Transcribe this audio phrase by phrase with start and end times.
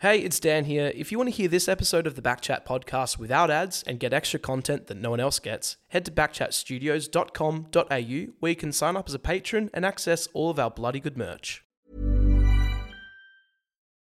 [0.00, 0.92] Hey, it's Dan here.
[0.94, 4.12] If you want to hear this episode of the Backchat podcast without ads and get
[4.12, 9.08] extra content that no one else gets, head to backchatstudios.com.au where you can sign up
[9.08, 11.64] as a patron and access all of our bloody good merch.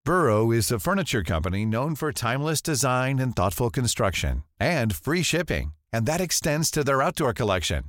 [0.06, 5.74] Burrow is a furniture company known for timeless design and thoughtful construction and free shipping,
[5.92, 7.86] and that extends to their outdoor collection.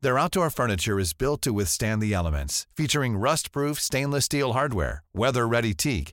[0.00, 5.74] Their outdoor furniture is built to withstand the elements, featuring rust-proof stainless steel hardware, weather-ready
[5.74, 6.12] teak,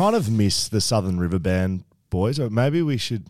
[0.00, 2.38] kind of miss the Southern River Band boys.
[2.40, 3.24] Or maybe we should,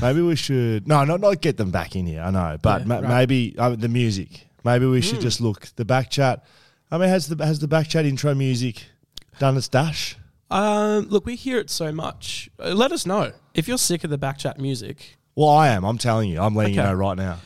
[0.00, 0.86] maybe we should.
[0.86, 2.20] No, not not get them back in here.
[2.22, 3.08] I know, but Yeah, ma- right.
[3.08, 4.46] maybe uh, the music.
[4.64, 6.44] Maybe we should just look the back chat.
[6.90, 8.84] I mean, has the has the back chat intro music
[9.38, 10.16] done its dash?
[10.50, 12.50] Um, look, we hear it so much.
[12.62, 15.16] Uh, let us know if you're sick of the Backchat music.
[15.34, 15.82] Well, I am.
[15.82, 16.38] I'm telling you.
[16.42, 16.90] I'm letting you Okay.
[16.90, 17.38] know right now.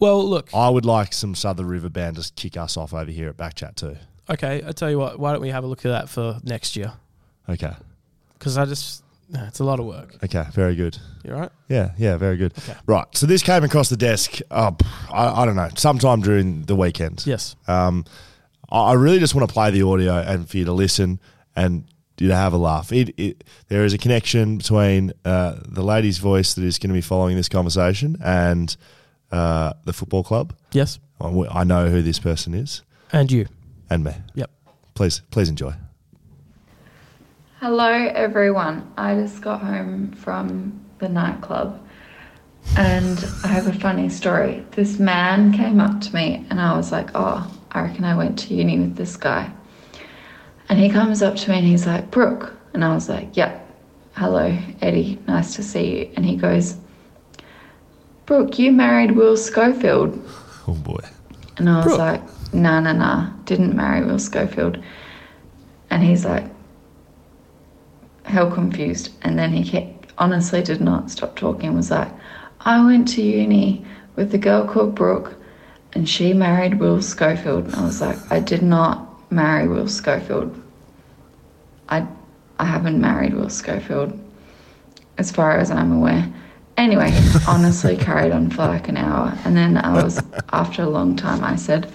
[0.00, 3.28] Well, look, I would like some Southern River Band to kick us off over here
[3.28, 3.96] at Backchat too.
[4.30, 6.74] okay, I tell you what, why don't we have a look at that for next
[6.74, 6.94] year?
[7.50, 7.74] Okay.
[8.44, 10.16] Because I just, nah, it's a lot of work.
[10.22, 10.44] Okay.
[10.52, 10.98] Very good.
[11.24, 11.50] You all right?
[11.68, 12.52] Yeah, yeah, very good.
[12.58, 12.74] Okay.
[12.86, 13.06] Right.
[13.12, 14.40] So this came across the desk.
[14.50, 17.26] Pff, I, I don't know, sometime during the weekend.
[17.26, 17.56] Yes.
[17.66, 18.04] Um,
[18.70, 21.20] I I really just want to play the audio and for you to listen
[21.56, 21.84] and
[22.18, 22.92] you to have a laugh.
[22.92, 26.94] It, it, there is a connection between uh, the lady's voice that is going to
[26.94, 28.76] be following this conversation and
[29.32, 30.54] uh, the football club.
[30.72, 30.98] Yes.
[31.20, 33.46] I know who this person is And you.
[33.90, 34.12] and me.
[34.34, 34.50] Yep.
[34.94, 35.72] Please, please enjoy.
[37.66, 38.92] Hello, everyone.
[38.98, 41.82] I just got home from the nightclub
[42.76, 44.66] and I have a funny story.
[44.72, 48.38] This man came up to me and I was like, Oh, I reckon I went
[48.40, 49.50] to uni with this guy.
[50.68, 52.52] And he comes up to me and he's like, Brooke.
[52.74, 53.66] And I was like, Yep.
[54.12, 55.18] Hello, Eddie.
[55.26, 56.10] Nice to see you.
[56.16, 56.76] And he goes,
[58.26, 60.22] Brooke, you married Will Schofield.
[60.68, 61.00] Oh boy.
[61.56, 61.98] And I was Brooke.
[61.98, 64.76] like, nah, nah, nah, didn't marry Will Schofield.
[65.88, 66.53] And he's like,
[68.24, 69.10] hell confused.
[69.22, 72.10] And then he kept, honestly did not stop talking and was like,
[72.60, 73.84] I went to uni
[74.16, 75.36] with a girl called Brooke
[75.92, 77.66] and she married Will Schofield.
[77.66, 80.60] And I was like, I did not marry Will Schofield.
[81.88, 82.06] I,
[82.58, 84.18] I haven't married Will Schofield
[85.18, 86.32] as far as I'm aware.
[86.76, 89.36] Anyway, he honestly carried on for like an hour.
[89.44, 90.20] And then I was,
[90.52, 91.92] after a long time, I said,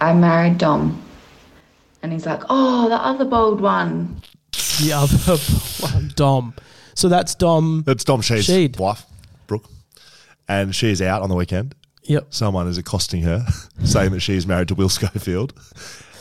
[0.00, 1.02] I married Dom.
[2.02, 4.20] And he's like, oh, the other bold one.
[4.80, 5.36] The other
[5.92, 6.54] one, Dom.
[6.94, 7.82] So that's Dom.
[7.86, 8.78] That's Dom Sheed's Sheed.
[8.78, 9.04] wife,
[9.46, 9.68] Brooke,
[10.48, 11.74] and she's out on the weekend.
[12.04, 12.28] Yep.
[12.32, 13.44] someone is accosting her,
[13.84, 15.52] saying that she's married to Will Schofield.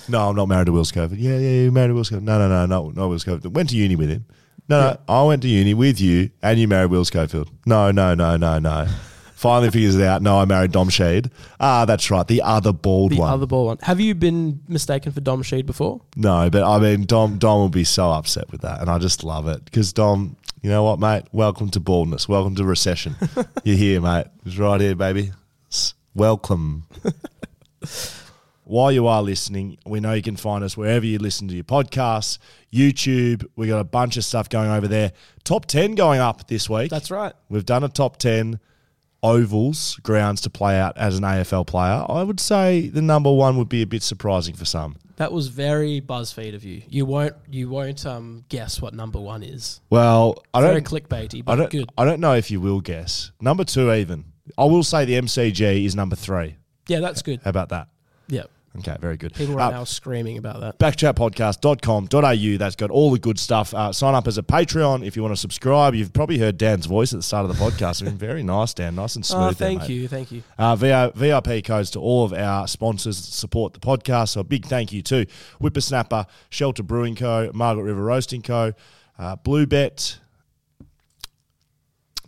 [0.09, 1.19] No, I'm not married to Will Schofield.
[1.19, 2.23] Yeah, yeah, you married to Will Schofield.
[2.23, 3.53] No, no, no, no, not Will Schofield.
[3.53, 4.23] Went to uni with him.
[4.69, 7.50] No, no, I went to uni with you, and you married Will Schofield.
[7.66, 8.88] No, no, no, no, no.
[9.37, 10.23] Finally figures it out.
[10.23, 11.29] No, I married Dom Sheed.
[11.59, 13.17] Ah, that's right, the other bald one.
[13.17, 13.33] The one.
[13.33, 13.77] other ball one.
[13.83, 16.01] Have you been mistaken for Dom Sheed before?
[16.15, 19.23] no, but I mean, Dom, Dom will be so upset with that, and I just
[19.23, 21.25] love it because Dom, you know what, mate?
[21.33, 22.27] Welcome to baldness.
[22.27, 23.15] Welcome to recession.
[23.63, 24.25] You're here, mate.
[24.43, 25.33] It's right here, baby.
[26.15, 26.87] Welcome.
[28.63, 31.63] While you are listening, we know you can find us wherever you listen to your
[31.63, 32.39] podcasts,
[32.73, 33.45] YouTube.
[33.55, 35.11] We got a bunch of stuff going over there.
[35.43, 36.90] Top 10 going up this week.
[36.90, 37.33] That's right.
[37.49, 38.59] We've done a top 10
[39.32, 42.06] ovals, grounds to play out as an AFL player.
[42.08, 44.97] I would say the number one would be a bit surprising for some.
[45.18, 46.84] That was very BuzzFeed of you.
[46.88, 49.82] You won't you won't um guess what number one is.
[49.90, 51.90] Well, I Very don't, clickbaity, I but don't, good.
[51.97, 53.32] I don't know if you will guess.
[53.41, 54.26] Number two, even.
[54.58, 56.58] I will say the MCG is number three.
[56.88, 57.41] Yeah, that's good.
[57.44, 57.88] How about that?
[58.28, 58.44] Yeah.
[58.79, 59.34] Okay, very good.
[59.34, 60.78] People right Uh, now screaming about that.
[60.79, 62.58] backchatpodcast.com.au.
[62.58, 63.74] That's got all the good stuff.
[63.74, 65.96] Uh, sign up as a Patreon if you want to subscribe.
[65.96, 68.03] You've probably heard Dan's voice at the start of the podcast.
[68.03, 68.96] Been very nice, Dan.
[68.96, 69.41] Nice and smooth.
[69.41, 69.90] Oh, thank mate.
[69.90, 70.44] you, thank you.
[70.58, 74.29] Uh, VIP codes to all of our sponsors that support the podcast.
[74.29, 75.26] So a big thank you to
[75.59, 78.74] Whippersnapper, Shelter Brewing Co., Margaret River Roasting Co.,
[79.18, 80.20] uh, Blue Bet,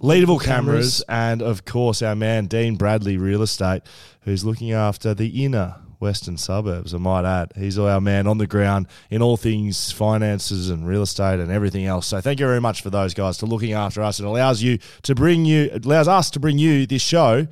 [0.02, 1.04] Leederville cameras, Cameras.
[1.10, 3.82] and of course our man Dean Bradley Real Estate,
[4.22, 6.94] who's looking after the inner western suburbs.
[6.94, 11.02] I might add, he's our man on the ground in all things finances and real
[11.04, 12.08] estate and everything else.
[12.08, 14.20] So thank you very much for those guys to looking after us.
[14.20, 17.48] It allows you to bring you, it allows us to bring you this show.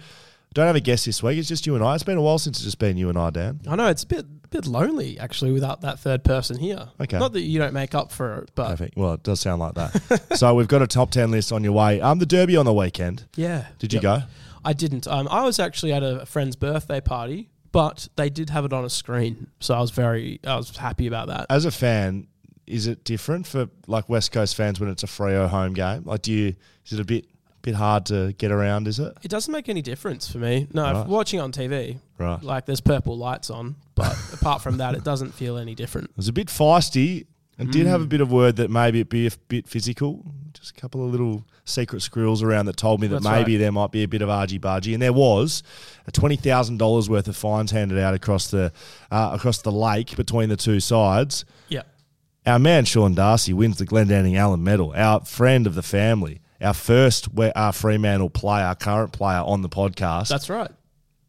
[0.54, 1.38] Don't have a guest this week.
[1.38, 1.94] It's just you and I.
[1.94, 3.60] It's been a while since it's just been you and I, Dan.
[3.68, 6.88] I know it's a bit bit lonely actually without that third person here.
[7.02, 7.20] Okay.
[7.20, 8.96] Not that you don't make up for it, but Perfect.
[8.96, 10.22] Well, it does sound like that.
[10.38, 12.00] so we've got a top ten list on your way.
[12.00, 13.26] Um, the Derby on the weekend.
[13.36, 13.66] yeah.
[13.78, 14.02] Did you Yep.
[14.04, 14.20] go?
[14.64, 15.06] I didn't.
[15.06, 18.84] Um, I was actually at a friend's birthday party, but they did have it on
[18.86, 21.46] a screen, so I was very, I was happy about that.
[21.52, 22.26] As a fan,
[22.66, 26.02] is it different for like West Coast fans when it's a Freo home game?
[26.04, 26.56] Like, do you
[26.88, 27.28] is it a bit
[27.62, 28.88] bit hard to get around?
[28.88, 30.68] Is it It doesn't make any difference for me.
[30.74, 31.08] No, Right.
[31.08, 32.42] watching on TV, right?
[32.42, 36.10] like there's purple lights on, but apart from that, it doesn't feel any different.
[36.10, 37.28] It was a bit feisty.
[37.60, 37.90] And did Mm.
[37.90, 40.24] have a bit of word that maybe it be a bit physical.
[40.54, 43.60] Just a couple of little secret squirrels around that told me that That's maybe right.
[43.60, 45.64] there might be a bit of argy bargy, and there was
[46.06, 48.72] a twenty thousand dollars worth of fines handed out across the
[49.12, 51.46] uh, across the lake between the two sides.
[51.68, 51.82] Yeah.
[52.46, 54.94] Our man Sean Darcy wins the Glendinning Allen Medal.
[54.96, 59.70] Our friend of the family, our first we- uh, Fremantle player, current player on the
[59.70, 60.72] podcast, That's right.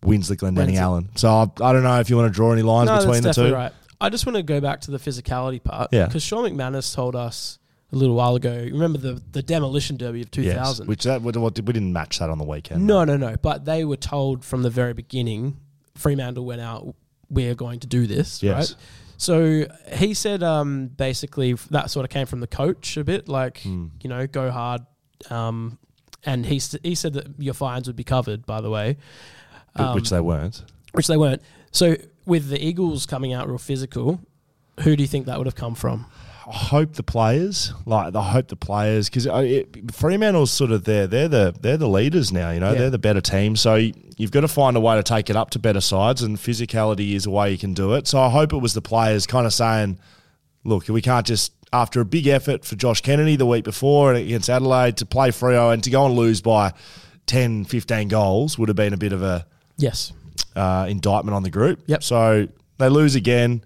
[0.02, 0.36] wins the
[0.76, 0.78] it.
[0.78, 1.08] Allen.
[1.16, 3.32] So I, I don't know if you want to draw any lines No, between the
[3.32, 3.52] two.
[3.52, 3.72] right.
[4.00, 5.88] I just want to go back to the physicality part.
[5.92, 6.06] Yeah.
[6.06, 7.58] Because Sean McManus told us
[7.92, 8.52] a little while ago.
[8.70, 10.84] Remember the the demolition derby of two thousand?
[10.84, 12.86] Yes, which that we didn't match that on the weekend.
[12.86, 13.36] No, no, no.
[13.40, 15.56] But they were told from the very beginning,
[15.96, 16.94] Fremantle went out,
[17.30, 18.72] we're going to do this, Yes.
[18.72, 18.80] right?
[19.20, 19.66] So
[19.96, 23.86] he said um, basically that sort of came from the coach a bit, like, Hmm.
[24.00, 24.82] you know, go hard.
[25.28, 25.78] Um,
[26.24, 28.96] and he, he said that your fines would be covered, by the way,
[29.74, 30.62] But- which they weren't.
[30.92, 31.42] which they weren't.
[31.72, 31.96] So
[32.28, 34.20] with the Eagles coming out real physical,
[34.80, 36.06] who do you think that would have come from?
[36.46, 41.06] I hope the players, like I hope the players, because uh, Fremantle's sort of there.
[41.06, 42.50] They're the they're the leaders now.
[42.52, 42.78] You know, Yeah.
[42.78, 43.54] they're the better team.
[43.56, 46.38] So you've got to find a way to take it up to better sides, and
[46.38, 48.06] physicality is a way you can do it.
[48.06, 49.98] So I hope it was the players kind of saying,
[50.64, 54.48] "Look, we can't just." After a big effort for Josh Kennedy the week before against
[54.48, 56.72] Adelaide to play Freo and to go and lose by
[57.26, 59.44] 10, 15 goals would have been a bit of a
[59.76, 60.14] Yes.
[60.58, 61.82] Uh, indictment on the group.
[61.86, 62.02] Yep.
[62.02, 63.62] So they lose again.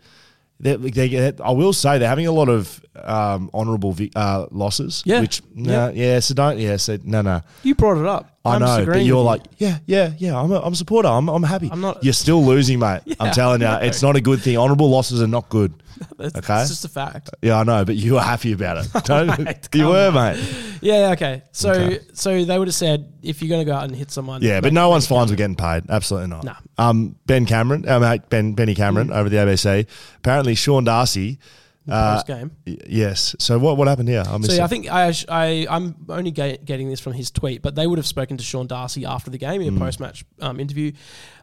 [0.61, 5.03] They, they I will say they're having a lot of um, honourable vi- uh, losses.
[5.05, 5.21] Yeah.
[5.21, 6.21] Which no, yeah.
[6.21, 6.77] So don't yeah.
[6.77, 7.41] So no no.
[7.65, 8.31] You brought it up.
[8.44, 10.39] I I'm know, but disagreeing you're with like yeah yeah yeah.
[10.41, 11.09] I'm a, I'm a supporter.
[11.09, 11.69] I'm I'm happy.
[11.71, 13.03] I'm not- You're still losing, mate.
[13.21, 14.56] I'm telling you, it's not a good thing.
[14.56, 15.73] Honourable losses are not good.
[16.19, 16.61] It's, okay.
[16.62, 17.31] it's just a fact.
[17.43, 18.93] Yeah, I know, but you were happy about it.
[19.05, 20.44] Don't Mate, you come were, mate.
[20.81, 21.43] Yeah, okay.
[21.53, 22.00] So Okay.
[22.12, 24.43] so they would have said if you're going to go out and hit someone.
[24.43, 25.85] Yeah, but no one's fines were getting paid.
[25.89, 26.43] Absolutely not.
[26.43, 26.56] Nah.
[26.77, 29.15] Um, Ben Cameron, our mate Ben Benny Cameron Mm.
[29.17, 29.87] over the ABC.
[30.17, 31.39] Apparently, Sean Darcy.
[31.88, 32.50] Uh, Post game.
[32.67, 33.34] y- yes.
[33.40, 34.23] So what what happened here?
[34.26, 34.64] I missed So yeah.
[34.64, 37.99] I think I, I I'm only get, getting this from his tweet, but they would
[37.99, 39.67] have spoken to Sean Darcy after the game Mm.
[39.67, 40.93] in a post match um, interview,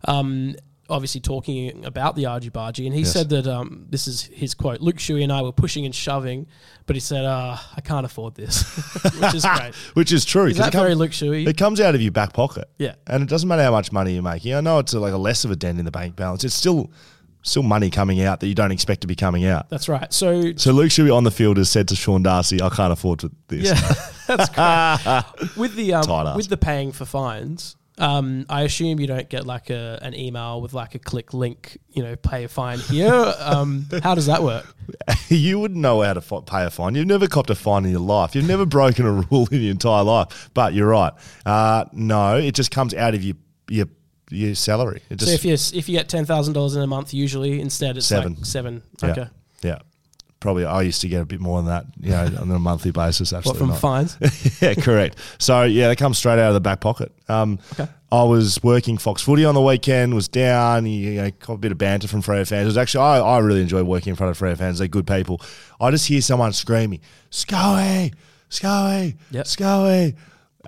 [0.06, 0.56] um,
[0.90, 3.12] obviously talking about the argy bargy, and he Yes.
[3.14, 6.48] said that um, this is his quote: Luke Shuey and I were pushing and shoving,
[6.86, 8.64] but he said, uh, "I can't afford this,"
[9.20, 9.76] which is great.
[9.94, 10.46] which is true.
[10.46, 11.48] Is that it comes- very Luke Shuey?
[11.48, 12.70] It comes out of your back pocket.
[12.78, 12.96] Yeah.
[13.08, 14.54] And it doesn't matter how much money you're making.
[14.56, 16.44] I know it's like a less of a dent in the bank balance.
[16.46, 16.92] It's still
[17.42, 19.70] still money coming out that you don't expect to be coming out.
[19.70, 20.12] That's right.
[20.14, 23.20] So So Luke Shuey on the field has said to Sean Darcy, "I can't afford
[23.20, 23.94] to- this." Yeah,
[24.38, 24.50] that's
[25.46, 25.58] great.
[25.58, 29.70] with the um, with the paying for fines, um, I assume you don't get like
[29.70, 33.34] a an email with like a click link, you know, pay a fine here.
[33.40, 34.66] Um, how does that work?
[35.30, 36.96] you wouldn't know how to fi- pay a fine.
[36.96, 38.36] You've never copped a fine in your life.
[38.36, 40.50] You've never broken a rule in your entire life.
[40.54, 41.14] But you're right.
[41.46, 43.36] Uh, no, it just comes out of your
[43.70, 43.86] your
[44.30, 45.02] your salary.
[45.10, 47.98] It So if you if you get ten thousand dollars in a month, usually instead
[47.98, 48.36] it's Seven.
[48.36, 48.84] like seven.
[49.04, 49.28] yeah, Okay,
[49.64, 49.80] yeah.
[50.40, 52.92] Probably I used to get a bit more than that, you know, on a monthly
[52.92, 53.34] basis.
[53.34, 53.80] what from not.
[53.80, 54.16] fines?
[54.62, 55.18] yeah, correct.
[55.38, 57.12] So yeah, they come straight out of the back pocket.
[57.28, 57.90] Um, Okay.
[58.12, 60.16] I was working Fox Footy on the weekend.
[60.16, 60.86] Was down.
[60.88, 62.64] You know, got a bit of banter from Freo fans.
[62.64, 64.80] It was actually I, I really enjoy working in front of Freo fans.
[64.80, 65.42] They're good people.
[65.80, 68.14] I just hear someone screaming, "Scully,
[68.50, 69.46] Scully, Yep.
[69.46, 70.16] Scully."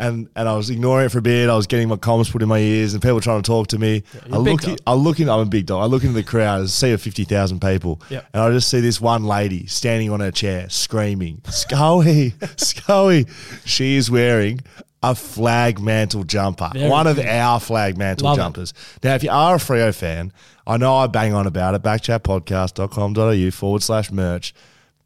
[0.02, 1.48] And, and I was ignoring it for a bit.
[1.48, 3.78] I was getting my comments put in my ears, and people trying to talk to
[3.78, 4.02] me.
[4.26, 4.62] you're I look.
[4.88, 5.30] I look in.
[5.30, 5.84] I'm a big dog.
[5.84, 8.26] I look into the crowd, I see a fifty thousand people, Yep.
[8.34, 13.28] and I just see this one lady standing on her chair screaming, Scully, Scully.
[13.64, 14.62] She is wearing
[15.04, 18.42] a flag mantle jumper, Very one of our flag mantle Love it.
[18.42, 18.74] jumpers.
[19.04, 20.32] Now, if you are a Freo fan,
[20.66, 24.54] I know I bang on about it, backchatpodcast.com.au forward slash merch,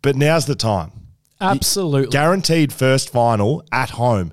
[0.02, 0.92] but now's the time.
[1.42, 2.12] Absolutely.
[2.12, 4.32] Guaranteed first final at home.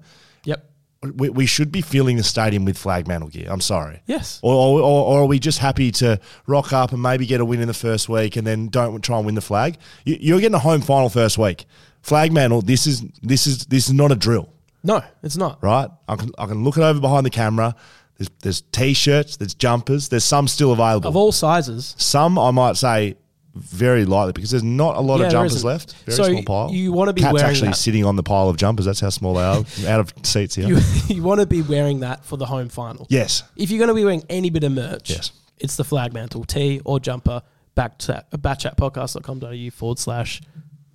[1.02, 3.46] We, we should be filling the stadium with flag mantle gear.
[3.50, 4.02] I'm sorry.
[4.06, 4.38] Yes.
[4.42, 7.44] Or, or, or, or are we just happy to rock up and maybe get a
[7.44, 9.78] win in the first week and then don't try and win the flag?
[10.04, 11.64] You, you're getting a home final first week.
[12.02, 12.62] Flag mantle.
[12.62, 14.48] This is this is this is not a drill,
[14.84, 15.62] No, it's not.
[15.62, 15.88] right?
[16.08, 17.74] I can I can look it over behind the camera.
[18.18, 21.08] There's there's t-shirts, there's jumpers, there's some still available.
[21.08, 21.94] Of all sizes.
[21.98, 23.16] some I might say
[23.54, 25.94] very lightly because there's not a lot Yeah, of jumpers left.
[26.06, 26.70] Very So small pile.
[26.74, 27.76] you wanna be Cat's wearing actually that.
[27.76, 28.86] sitting on the pile of jumpers.
[28.86, 29.58] That's how small they are.
[29.92, 30.68] out of seats here.
[30.68, 30.78] You,
[31.08, 33.06] you want to be wearing that for the home final.
[33.10, 33.42] yes.
[33.56, 35.32] If you're going to be wearing any bit of merch, Yes.
[35.58, 37.42] it's the flag mantle tee or jumper.
[37.74, 40.40] Back to backchatpodcast.com.au forward slash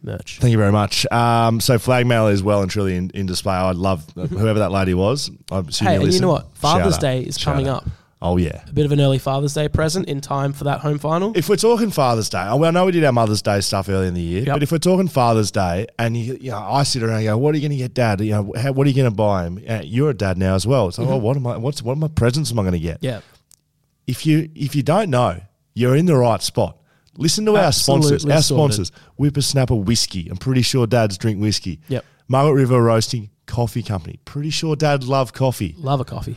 [0.04, 0.38] merch.
[0.40, 1.06] Thank you very much.
[1.12, 3.54] Um, so flag mail is well and truly in, in display.
[3.56, 5.32] I'd love whoever that lady was.
[5.52, 6.56] I assume Hey, you and you know what?
[6.58, 6.98] Father's.
[6.98, 7.86] Day is Shout coming out.
[7.86, 7.92] up.
[8.20, 8.64] Oh yeah.
[8.68, 11.34] A bit of an early Father's Day present in time for that home final.
[11.36, 14.08] If we're talking Father's Day, well, I know we did our Mother's Day stuff early
[14.08, 14.56] in the year, Yep.
[14.56, 17.38] but if we're talking Father's Day, and you, you know, I sit around and go,
[17.38, 18.20] "What are you going to get, Dad?
[18.22, 19.64] You know, how, what are you going to buy him?
[19.70, 20.92] Uh, you're a dad now as well.
[20.92, 21.58] So, oh, what am I?
[21.58, 22.98] What's what am I presents am I going to get?
[23.02, 23.06] Mm-hmm.
[23.06, 23.20] yeah.
[24.08, 25.40] if you if you don't know,
[25.76, 26.76] you're in the right spot.
[27.18, 28.12] Listen to our sponsors.
[28.26, 28.74] Absolutely Our sorted.
[28.74, 30.28] sponsors: Whippersnapper Whiskey.
[30.30, 31.82] I'm pretty sure dads drink whiskey.
[31.88, 32.04] Yep.
[32.28, 34.20] Margaret River Roasting Coffee Company.
[34.26, 35.76] Pretty sure dad love coffee.
[35.78, 36.36] Love a coffee.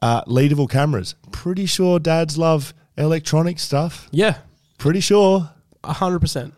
[0.00, 1.14] Uh, Leederville Cameras.
[1.32, 4.08] Pretty sure dads love electronic stuff.
[4.10, 4.38] Yeah.
[4.78, 5.50] Pretty sure.
[5.84, 6.52] 100%.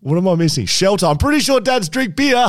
[0.00, 0.66] What am I missing?
[0.66, 1.06] Shelter.
[1.06, 2.46] I'm pretty sure dads drink beer.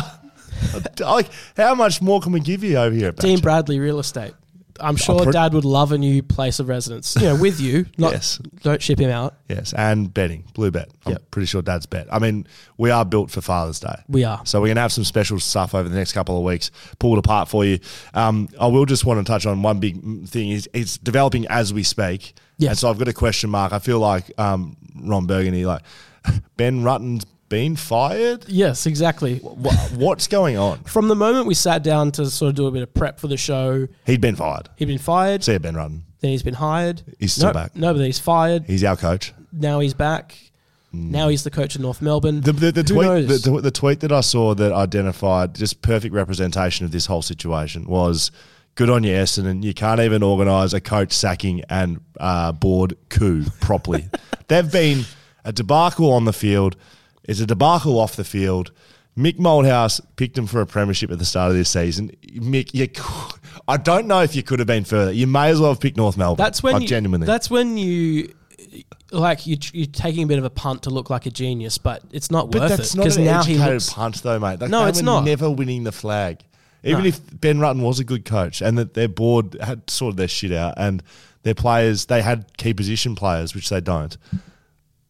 [1.00, 3.12] like, how much more can we give you over here?
[3.12, 3.40] Dean?
[3.40, 4.34] Bradley Real Estate.
[4.80, 7.16] I'm sure dad would love a new place of residence.
[7.16, 7.86] You know, with you.
[7.98, 8.40] Not, Yes.
[8.64, 9.36] Don't ship him out.
[9.50, 10.90] Yes, and betting, blue bet.
[11.06, 11.32] I'm Yep.
[11.32, 12.08] pretty sure Dad's bet.
[12.12, 13.96] I mean, we are built for Father's Day.
[14.08, 14.42] We are.
[14.46, 17.50] So we're gonna have some special stuff over the next couple of weeks pulled apart
[17.50, 17.80] for you.
[18.14, 20.52] Um, I will just want to touch on one big thing.
[20.52, 22.34] Is it's developing as we speak.
[22.58, 22.70] Yes.
[22.72, 23.74] And so I've got a question mark.
[23.74, 25.82] I feel like um, Ron Burgundy, like
[26.58, 28.46] Ben Rutten's been fired.
[28.48, 29.38] Yes, exactly.
[29.38, 30.80] What, what's going on?
[30.86, 33.28] From the moment we sat down to sort of do a bit of prep for
[33.28, 34.70] the show, He'd been fired.
[34.76, 35.44] he'd been fired.
[35.44, 36.02] See Ben Rutten.
[36.22, 37.04] Then he's been hired.
[37.20, 37.76] He's still no, back.
[37.76, 38.64] No, but he's fired.
[38.66, 39.34] He's our coach.
[39.52, 40.36] Now he's back.
[40.92, 42.42] Now he's the coach of North Melbourne.
[42.42, 46.16] The, the, the, Who tweet, the, the tweet that I saw that identified just perfect
[46.16, 48.32] representation of this whole situation was
[48.74, 49.64] good on you, Essendon.
[49.64, 54.10] You can't even organise a coach sacking and uh, board coup properly.
[54.48, 55.06] They've been
[55.46, 56.76] a debacle on the field.
[57.26, 58.72] It's a debacle off the field.
[59.18, 62.12] Mick Malthouse picked him for a premiership at the start of this season.
[62.34, 62.88] Mick, you,
[63.68, 65.12] I don't know if you could have been further.
[65.12, 66.44] You may as well have picked North Melbourne.
[66.44, 67.28] that's when like, you, genuinely.
[67.28, 68.34] That's when you
[69.12, 72.02] like you, you're taking a bit of a punt to look like a genius, but
[72.12, 73.94] it's not But worth that's it not an now he educated looks.
[73.94, 74.60] punt, though, mate.
[74.60, 75.24] Like, No, it's not.
[75.24, 76.40] Never winning the flag,
[76.84, 77.08] even No.
[77.10, 80.52] if Ben Rutten was a good coach and that their board had sorted their shit
[80.52, 81.04] out and
[81.44, 84.18] their players they had key position players, which they don't.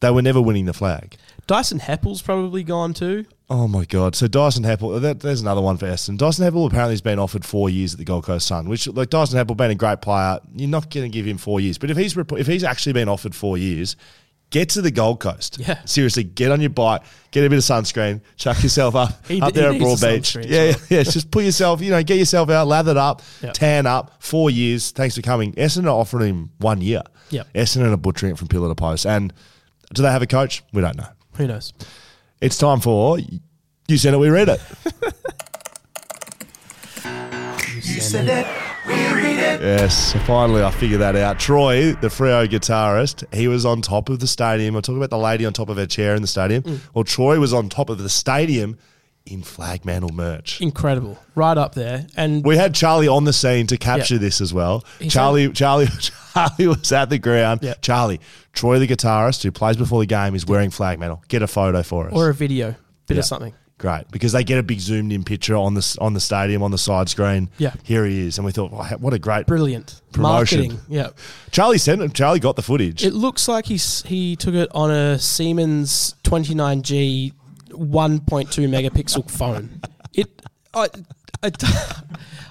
[0.02, 1.16] They were never winning the flag.
[1.48, 3.26] Dyson Heppell's probably gone too.
[3.50, 4.16] Oh my god!
[4.16, 6.18] So Dyson Heppell, that, there's another one for Essendon.
[6.18, 9.10] Dyson Heppell apparently has been offered four years at the Gold Coast Sun, which like
[9.10, 11.78] Dyson Heppell being a great player, you're not going to give him four years.
[11.78, 13.98] But if he's if he's actually been offered four years,
[14.50, 15.58] get to the Gold Coast.
[15.60, 15.84] Yeah.
[15.84, 19.54] seriously, get on your bike, get a bit of sunscreen, chuck yourself up He up
[19.54, 20.50] there he at Broadbeach.
[20.50, 21.04] Yeah, yeah, yeah.
[21.04, 23.54] Just put yourself, you know, get yourself out, lathered up, Yep.
[23.54, 24.14] tan up.
[24.24, 24.92] Four years.
[24.92, 25.52] Thanks for coming.
[25.56, 27.02] Essendon are offering him one year.
[27.32, 27.54] Yep.
[27.54, 29.06] Essendon are butchering it from pillar to post.
[29.06, 29.34] And
[29.94, 30.64] do they have a coach?
[30.72, 31.08] We don't know.
[31.36, 31.74] Who knows?
[32.42, 33.20] It's time for
[33.88, 34.62] you said it, we read it.
[37.76, 38.48] You, said you said it.
[38.48, 39.62] it.
[39.62, 41.40] Yes, finally I figured that out.
[41.40, 44.76] Troy, the Freo guitarist, he was on top of the stadium.
[44.76, 46.64] I talk about the lady on top of her chair in the stadium.
[46.64, 46.80] Mm.
[46.94, 48.78] Well, Troy was on top of the stadium
[49.26, 50.60] in flag mantle merch.
[50.62, 52.06] Incredible, right up there.
[52.18, 54.20] And We had Charlie on the scene to capture Yeah.
[54.22, 54.84] this as well.
[55.00, 55.88] He Charlie, Charlie,
[56.34, 57.62] Charlie was at the ground.
[57.64, 57.76] Yeah.
[57.82, 58.20] Charlie,
[58.52, 61.24] Troy, the guitarist who plays before the game, is wearing flag mantle.
[61.30, 62.14] Get a photo for us.
[62.14, 62.76] or a video,
[63.08, 63.20] bit Yeah.
[63.20, 63.54] of something.
[63.80, 66.72] Great, because they get a big zoomed in picture on the on the stadium on
[66.72, 67.50] the side screen.
[67.58, 67.74] Yeah.
[67.84, 70.80] here he is, and we thought, wow, what a great Brilliant Promotion.
[70.88, 71.10] Yeah,
[71.52, 72.12] Charlie sent him.
[72.12, 73.04] Charlie got the footage.
[73.04, 77.34] it looks like he's he took it on a Siemens 29G
[77.74, 79.82] 1.2 megapixel phone.
[80.14, 80.42] It,
[80.74, 80.88] I,
[81.44, 81.52] I,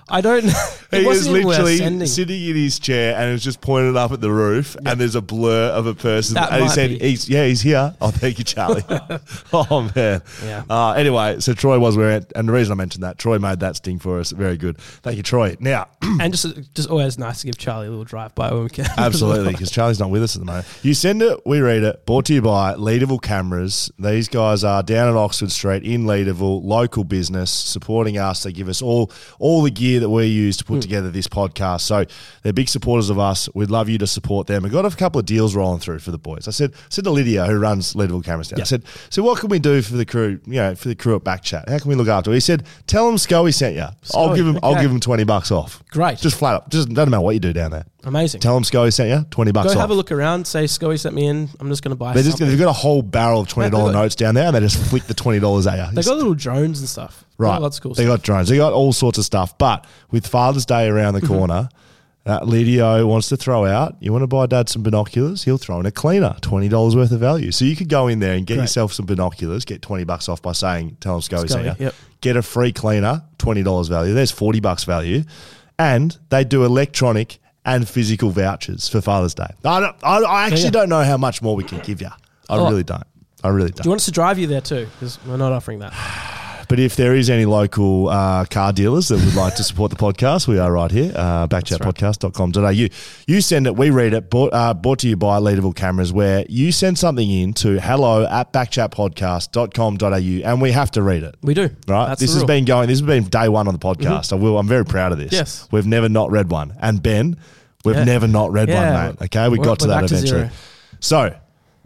[0.09, 0.45] I don't.
[0.93, 4.13] He is wasn't even worth literally sitting in his chair and is just pointed up
[4.13, 6.35] at the roof, and there's a blur of a person.
[6.35, 6.99] That and he said, be.
[6.99, 8.85] "He's yeah, he's here." Oh, thank you, Charlie.
[9.55, 10.21] oh man.
[10.45, 10.65] Yeah.
[10.69, 13.77] Uh, anyway, so Troy was it, and the reason I mentioned that, Troy made that
[13.77, 14.33] sting for us.
[14.33, 14.77] Very good.
[14.77, 15.57] Thank you, Troy.
[15.61, 15.89] Now.
[16.03, 18.85] and just just always nice to give Charlie a little drive by when we can.
[18.99, 20.67] Absolutely, because Charlie's not with us at the moment.
[20.83, 22.05] You send it, we read it.
[22.05, 23.91] Brought to you by Leederville Cameras.
[23.99, 28.43] These guys are down at Oxford Street in Leederville, local business, supporting us.
[28.43, 30.81] They give us us, all all the gear that we use to put hmm.
[30.81, 31.83] together this podcast.
[31.83, 32.05] So
[32.43, 33.49] they're big supporters of us.
[33.55, 34.63] We'd love you to support them.
[34.63, 36.49] We've got a couple of deals rolling through for the boys.
[36.49, 39.49] I said said to Lydia, who runs Leederville Cameras Down, I said, so what can
[39.49, 41.69] we do for the crew, you know, for the crew at Backchat?
[41.69, 42.33] How can we look after?
[42.33, 43.87] He said, tell them Scully sent you.
[44.15, 45.83] I'll give him I'll give him 20 bucks off.
[45.91, 46.19] Great.
[46.19, 46.71] Just flat up.
[46.71, 47.85] Just doesn't matter what you do down there.
[48.05, 48.41] Amazing.
[48.41, 49.81] Tell them Scully sent you, 20 bucks Go off.
[49.81, 50.47] have a look around.
[50.47, 51.49] Say Scully sent me in.
[51.61, 52.15] I'm just going to buy.
[52.15, 52.49] They just, something.
[52.49, 54.61] they've got a whole barrel of twenty dollar Mate, got- notes down there, and they
[54.61, 55.95] just flick the twenty dollars at you.
[55.95, 57.25] They got little drones and stuff.
[57.43, 57.59] Right.
[57.59, 57.95] Oh, that's cool.
[57.95, 58.19] They stuff.
[58.19, 58.49] got drones.
[58.49, 59.57] They got all sorts of stuff.
[59.59, 61.35] But with Father's Day around the Mm-hmm.
[61.35, 61.69] corner,
[62.25, 63.97] uh, Lidio wants to throw out.
[64.01, 65.43] You want to buy Dad some binoculars?
[65.43, 67.51] He'll throw in a cleaner, twenty dollars worth of value.
[67.51, 68.63] So you could go in there and get Great.
[68.65, 71.85] yourself some binoculars, get twenty bucks off by saying, "Tell them Scully sent Scully, you."
[71.87, 71.95] yep.
[72.21, 74.15] Get a free cleaner, twenty dollars value.
[74.15, 75.25] There's forty bucks value,
[75.79, 79.47] and they do electronic and physical vouchers for Father's Day.
[79.65, 80.71] I, don't, I, I actually Yeah.
[80.71, 82.09] don't know how much more we can give you.
[82.51, 82.69] I Oh.
[82.71, 83.03] really don't.
[83.45, 83.83] I really don't.
[83.83, 84.87] Do you want us to drive you there too?
[84.95, 85.93] Because we're not offering that.
[86.73, 89.97] But if there is any local uh, car dealers that would like to support the
[89.99, 92.89] podcast, we are right here, uh, backchatpodcast.com.au.
[93.27, 96.47] You send it, we read it, brought, uh, brought to you by Leederville Cameras, where
[96.49, 101.35] you send something in to hello at backchatpodcast.com.au and we have to read it.
[101.43, 101.69] We do.
[101.87, 102.89] Right, That's this has been going.
[102.89, 104.33] This has been day one on the podcast.
[104.33, 104.59] I will.
[104.59, 105.31] I'm very proud of this.
[105.31, 105.69] Yes.
[105.73, 107.37] we've never not read one, and Ben,
[107.85, 108.05] we've Yeah.
[108.05, 108.95] never not read Yeah.
[108.95, 109.25] one, mate.
[109.27, 110.49] Okay, we We're- got to that back to eventually.
[111.01, 111.35] So,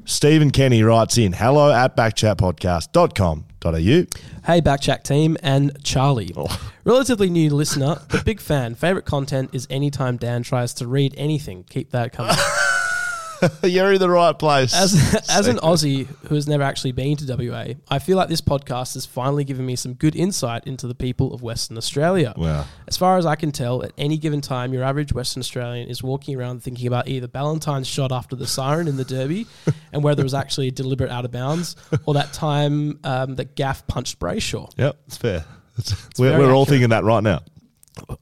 [0.04, 3.55] Stephen Kenny writes in hello at backchatpodcast.com.au.
[4.44, 6.32] Hey, Backchat team and Charlie.
[6.36, 6.72] Oh.
[6.84, 8.74] Relatively new listener, but big fan.
[8.74, 11.64] Favorite content is anytime Dan tries to read anything.
[11.64, 12.36] Keep that coming.
[13.62, 14.74] You're in the right place.
[14.74, 14.94] As,
[15.30, 18.94] as an Aussie who has never actually been to WA, I feel like this podcast
[18.94, 22.34] has finally given me some good insight into the people of Western Australia.
[22.36, 22.66] Wow.
[22.86, 26.02] As far as I can tell, at any given time, your average Western Australian is
[26.02, 29.46] walking around thinking about either Ballantyne's shot after the siren in the Derby
[29.92, 31.76] and whether it was actually a deliberate out of bounds
[32.06, 34.70] or that time um, that Gaff punched Brayshaw.
[34.76, 35.44] Yep, it's fair.
[35.78, 37.40] It's, we're we're all thinking that right now.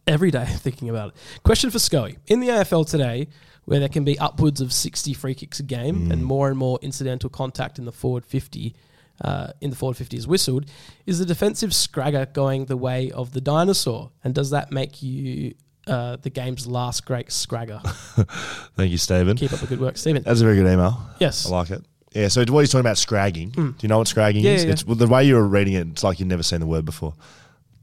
[0.06, 1.14] every day thinking about it.
[1.42, 2.18] Question for Scully.
[2.26, 3.28] In the AFL today,
[3.64, 6.78] where there can be upwards of 60 free kicks a game and more and more
[6.82, 8.74] incidental contact in the forward 50,
[9.22, 10.66] uh, in the forward 50 is whistled,
[11.06, 14.10] is the defensive scragger going the way of the dinosaur?
[14.22, 15.54] And does that make you
[15.86, 17.80] uh, the game's last great scragger?
[18.76, 19.36] Thank you, Stephen.
[19.36, 20.22] Keep up the good work, Stephen.
[20.22, 21.00] That's a very good email.
[21.18, 21.46] Yes.
[21.46, 21.84] I like it.
[22.14, 23.50] Yeah, so what he's talking about scragging.
[23.50, 24.44] Do you know what scragging.
[24.44, 24.64] Yeah, is?
[24.64, 26.66] yeah, It's well, the way you were reading it, it's like you've never seen the
[26.66, 27.14] word before.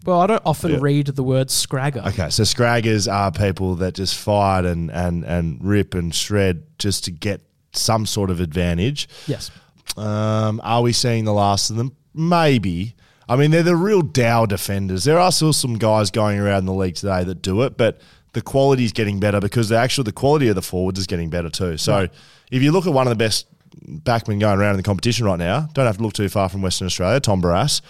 [0.05, 0.77] Well, I don't often Yeah.
[0.81, 2.01] read the word scragger.
[2.07, 7.03] Okay, so scraggers are people that just fight and, and, and rip and shred just
[7.05, 7.41] to get
[7.73, 9.07] some sort of advantage.
[9.27, 9.51] Yes.
[9.97, 11.95] Um, are we seeing the last of them?
[12.13, 12.95] Maybe.
[13.29, 15.03] I mean, they're the real Dow defenders.
[15.03, 18.01] There are still some guys going around the league today that do it, but
[18.33, 21.29] the quality is getting better because the actual the quality of the forwards is getting
[21.29, 21.77] better too.
[21.77, 22.07] So
[22.51, 23.45] if you look at one of the best
[23.85, 26.61] backmen going around in the competition right now, don't have to look too far from
[26.61, 27.81] Western Australia, Tom Barrass.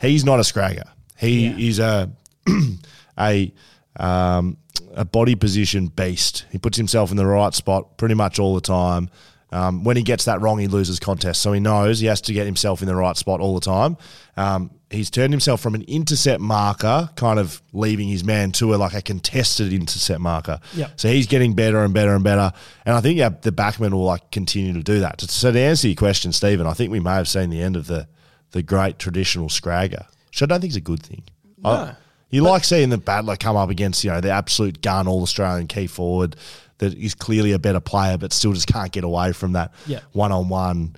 [0.00, 0.84] He's not a scragger.
[1.16, 2.10] He is a
[3.18, 3.52] a
[3.98, 4.56] um,
[4.94, 6.44] a body position beast.
[6.50, 9.10] He puts himself in the right spot pretty much all the time.
[9.52, 11.40] Um, when he gets that wrong, he loses contest.
[11.40, 13.96] So he knows he has to get himself in the right spot all the time.
[14.36, 18.76] Um, he's turned himself from an intercept marker, kind of leaving his man to a
[18.76, 20.60] like a contested intercept marker.
[20.74, 21.00] Yep.
[21.00, 22.52] So he's getting better and better and better.
[22.84, 25.20] And I think yeah, the backman will like continue to do that.
[25.20, 27.86] So to answer your question, Stephen, I think we may have seen the end of
[27.86, 28.08] the
[28.52, 31.22] the great traditional scragger, which I don't think is a good thing.
[31.64, 31.94] I-
[32.28, 35.66] you like seeing the battler come up against, you know, the absolute gun, all Australian
[35.66, 36.36] key forward
[36.78, 40.00] that is clearly a better player, but still just can't get away from that Yeah.
[40.12, 40.96] one on one,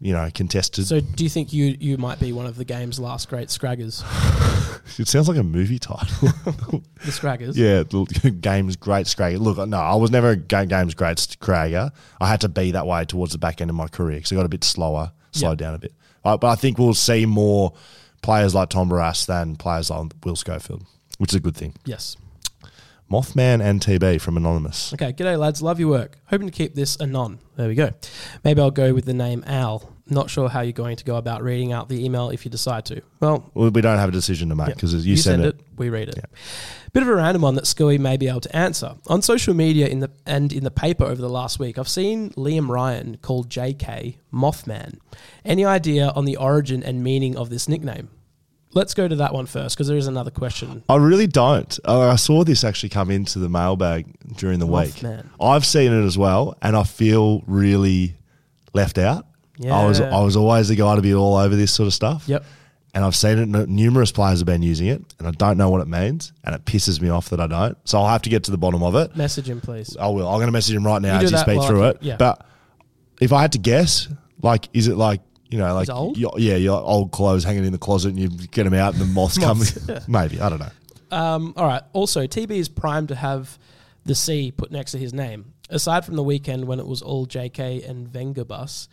[0.00, 0.86] you know, contested.
[0.86, 4.04] So do you think you, you might be one of the game's last great scraggers?
[4.98, 6.28] it sounds like a movie title.
[7.04, 7.58] The scraggers?
[7.58, 9.38] yeah, the game's great scragger.
[9.38, 11.90] Look, no, I was never a ga- game's great scragger.
[12.20, 14.36] I had to be that way towards the back end of my career because I
[14.36, 15.94] got a bit slower, slowed down a bit.
[16.24, 17.72] Uh, but I think we'll see more
[18.26, 20.84] players like Tom Barrass than players like Will Schofield,
[21.18, 21.74] which is a good thing.
[21.84, 22.16] Yes.
[23.08, 24.92] Mothman and TB from Anonymous.
[24.94, 26.18] Okay, g'day lads, love your work.
[26.26, 27.38] Hoping to keep this anon.
[27.54, 27.90] There we go.
[28.42, 29.92] Maybe I'll go with the name Al.
[30.08, 32.84] Not sure how you're going to go about reading out the email if you decide
[32.86, 33.00] to.
[33.20, 35.60] Well, Well, we don't have a decision to make because you, send, it.
[35.76, 36.24] we read it.
[36.92, 38.94] Bit of a random one that Scully may be able to answer.
[39.06, 42.30] On social media in the and in the paper over the last week, I've seen
[42.30, 44.98] Liam Ryan called JK Mothman.
[45.44, 48.08] Any idea on the origin and meaning of this nickname?
[48.76, 50.82] Let's go to that one first because there is another question.
[50.88, 51.78] I really don't.
[51.84, 55.02] Uh, I saw this actually come into the mailbag during the week.
[55.40, 58.16] I've seen it as well, and I feel really
[58.74, 59.26] left out.
[59.64, 60.14] I was Yeah.
[60.16, 62.24] I was always the guy to be all over this sort of stuff.
[62.28, 62.44] Yep.
[62.94, 63.42] And I've seen it.
[63.54, 66.54] n- Numerous players have been using it, and I don't know what it means, and
[66.54, 67.76] it pisses me off that I don't.
[67.88, 69.16] So I'll have to get to the bottom of it.
[69.16, 69.96] Message him, please.
[69.98, 70.26] I will.
[70.28, 71.68] I'm going to message him right now You do as you that speak while I
[71.68, 71.98] through it.
[72.02, 72.16] yeah.
[72.18, 72.46] But
[73.20, 74.08] if I had to guess,
[74.42, 76.16] like, is it like you know, like old?
[76.16, 79.02] your- yeah, your old clothes hanging in the closet, and you get them out, and
[79.02, 79.60] the moths come?
[80.08, 80.70] Maybe I don't know.
[81.10, 81.82] Um, all right.
[81.92, 83.58] Also, TB is primed to have
[84.04, 85.52] the C put next to his name.
[85.68, 88.88] Aside from the weekend when it was all JK and Wenger bus,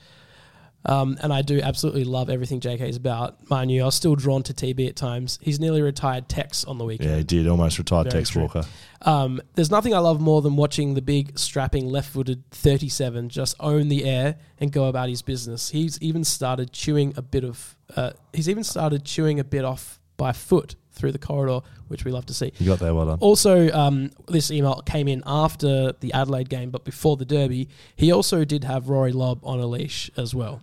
[0.86, 3.50] um, and I do absolutely love everything JK is about.
[3.50, 5.40] Mind you, I was still drawn to TB at times.
[5.42, 7.10] He's nearly retired Tex on the weekend.
[7.10, 8.44] Yeah, he did almost retired Very Tex true.
[8.44, 8.64] Walker.
[9.02, 13.90] Um, there's nothing I love more than watching the big, strapping, left-footed 37 just own
[13.90, 15.70] the air and go about his business.
[15.70, 17.78] He's even started chewing a bit of.
[17.96, 22.12] Uh, he's even started chewing a bit off by foot through the corridor, which we
[22.12, 22.54] love to see.
[22.60, 23.18] You got there, well done.
[23.20, 27.68] Also, um, this email came in after the Adelaide game, but before the Derby.
[27.96, 30.62] He also did have Rory Lobb on a leash as well.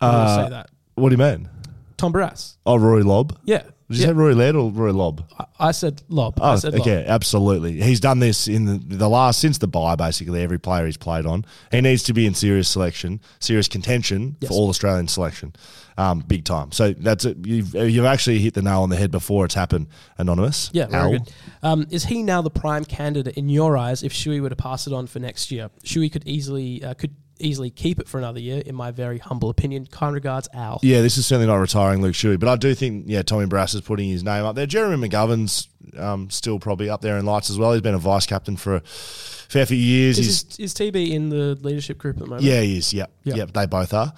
[0.00, 0.70] I to Uh, say that.
[0.94, 1.48] What do you mean?
[1.96, 2.58] Tom Barras.
[2.66, 3.38] Oh, Rory Lobb.
[3.44, 3.62] Yeah.
[3.88, 4.06] Did you yeah.
[4.08, 5.24] say Rory Laird or Rory Lobb?
[5.38, 6.38] I, I said Lobb.
[6.40, 6.82] Oh, I said Lobb.
[6.82, 7.80] okay, absolutely.
[7.80, 9.94] He's done this in the, the last since the bye.
[9.94, 14.36] Basically, every player he's played on, he needs to be in serious selection, serious contention
[14.40, 14.48] Yes.
[14.50, 15.54] for all Australian selection,
[15.96, 16.72] um, big time.
[16.72, 17.36] So that's it.
[17.46, 19.86] You've you've actually hit the nail on the head before it's happened.
[20.18, 21.10] Anonymous, Yeah, very Al.
[21.12, 21.32] good.
[21.62, 24.88] Um, is he now the prime candidate in your eyes if Shuey were to pass
[24.88, 25.70] it on for next year?
[25.84, 29.50] Shuey could easily uh, could easily keep it for another year, in my very humble
[29.50, 29.86] opinion.
[29.86, 30.80] Kind regards, Al.
[30.82, 33.74] Yeah, this is certainly not retiring Luke Shuey, but I do think yeah, Tommy Barrass
[33.74, 34.66] is putting his name up there.
[34.66, 37.72] Jeremy McGovern's um, still probably up there in lights as well.
[37.72, 40.18] He's been a vice captain for a fair few years.
[40.18, 42.44] Is, is TB in the leadership group at the moment?
[42.44, 42.92] Yeah, he is.
[42.92, 43.12] Yep.
[43.24, 43.34] Yeah.
[43.36, 43.52] Yep.
[43.52, 44.12] They both are.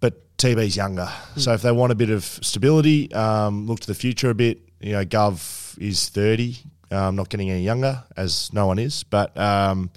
[0.00, 1.08] But TB's younger.
[1.36, 4.60] So if they want a bit of stability, um, look to the future a bit,
[4.80, 6.56] you know, Gov is 30,
[6.90, 9.04] um, not getting any younger, as no one is.
[9.04, 9.90] But um,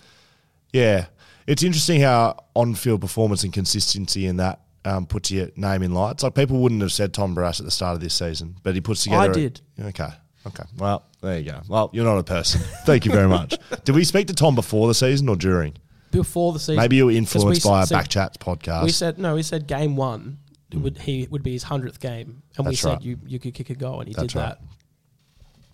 [0.73, 1.05] yeah,
[1.47, 5.93] it's interesting how on field performance and consistency in that um, puts your name in
[5.93, 6.23] lights.
[6.23, 8.81] Like people wouldn't have said Tom Barrass at the start of this season, but he
[8.81, 9.21] puts together.
[9.21, 9.61] I a- did.
[9.79, 10.09] Okay.
[10.45, 10.63] Okay.
[10.77, 11.61] Well, there you go.
[11.69, 12.59] Well, you're not a person.
[12.85, 13.55] Thank you very much.
[13.85, 15.73] Did we speak to Tom before the season or during?
[16.11, 16.75] Before the season.
[16.75, 18.83] Maybe you were influenced we by a said- Backchats podcast.
[18.83, 19.35] We said no.
[19.35, 20.39] We said game one
[20.73, 23.01] would he would be his hundredth game, and we That's said right.
[23.03, 24.49] you you could kick a goal, and he That's did right.
[24.49, 24.61] that.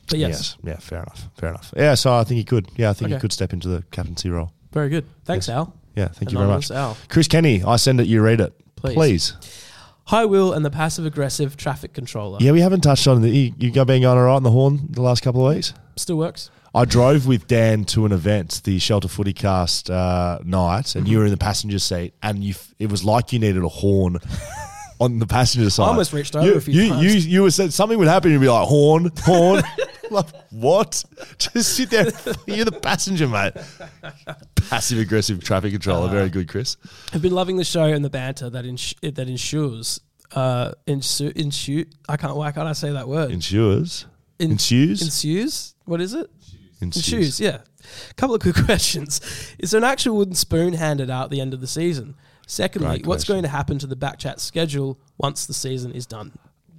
[0.08, 1.30] But yes, Yeah, fair enough.
[1.38, 1.74] Fair enough.
[1.78, 2.68] Yeah, so I think he could.
[2.76, 4.52] Yeah, I think he could step into the captaincy role.
[4.72, 5.06] Very good.
[5.26, 5.56] Thanks, Yes.
[5.56, 5.74] Al.
[5.96, 6.72] Yeah, thank you very much.
[6.72, 6.96] Al.
[7.10, 8.54] Chris Kenny, I send it, you read it.
[8.76, 8.94] Please.
[8.96, 9.34] Please.
[10.06, 12.38] Hi, Will, and the passive aggressive traffic controller.
[12.42, 14.88] Yeah, we haven't touched on the you, you been going all right in the horn
[14.90, 15.74] the last couple of weeks.
[15.98, 16.50] Still works.
[16.74, 21.14] I drove with Dan to an event, the Shelter Footy Cast uh, night, and you
[21.14, 21.20] Mm-hmm.
[21.20, 24.18] were in the passenger seat, and you f- it was like you needed a horn
[25.00, 25.88] on the passenger side.
[25.88, 27.26] almost reached over you, a few you, times.
[27.26, 29.62] You, you were said something would happen, you'd be like horn, horn.
[30.12, 31.04] like what?
[31.38, 32.06] Just sit there.
[32.48, 33.54] You're the passenger, mate.
[34.70, 36.08] Passive aggressive traffic controller.
[36.08, 36.78] Uh, Very good, Chris.
[37.14, 40.02] I've been loving the show and the banter that ins- that ensures.
[40.34, 42.36] Uh, ensu- ensu- I can't.
[42.36, 43.32] Why can't I say that word?
[43.32, 44.06] Insures.
[44.40, 45.02] In- Ensues.
[45.02, 45.76] Ensues.
[45.86, 46.30] What is it?
[46.82, 47.12] Ensues.
[47.14, 47.40] Ensues.
[47.40, 47.62] Yeah.
[48.12, 49.20] A couple of good questions.
[49.58, 52.16] Is there an actual wooden spoon handed out at the end of the season?
[52.46, 53.34] Secondly, Great what's question.
[53.36, 56.32] going to happen to the backchat schedule once the season is done?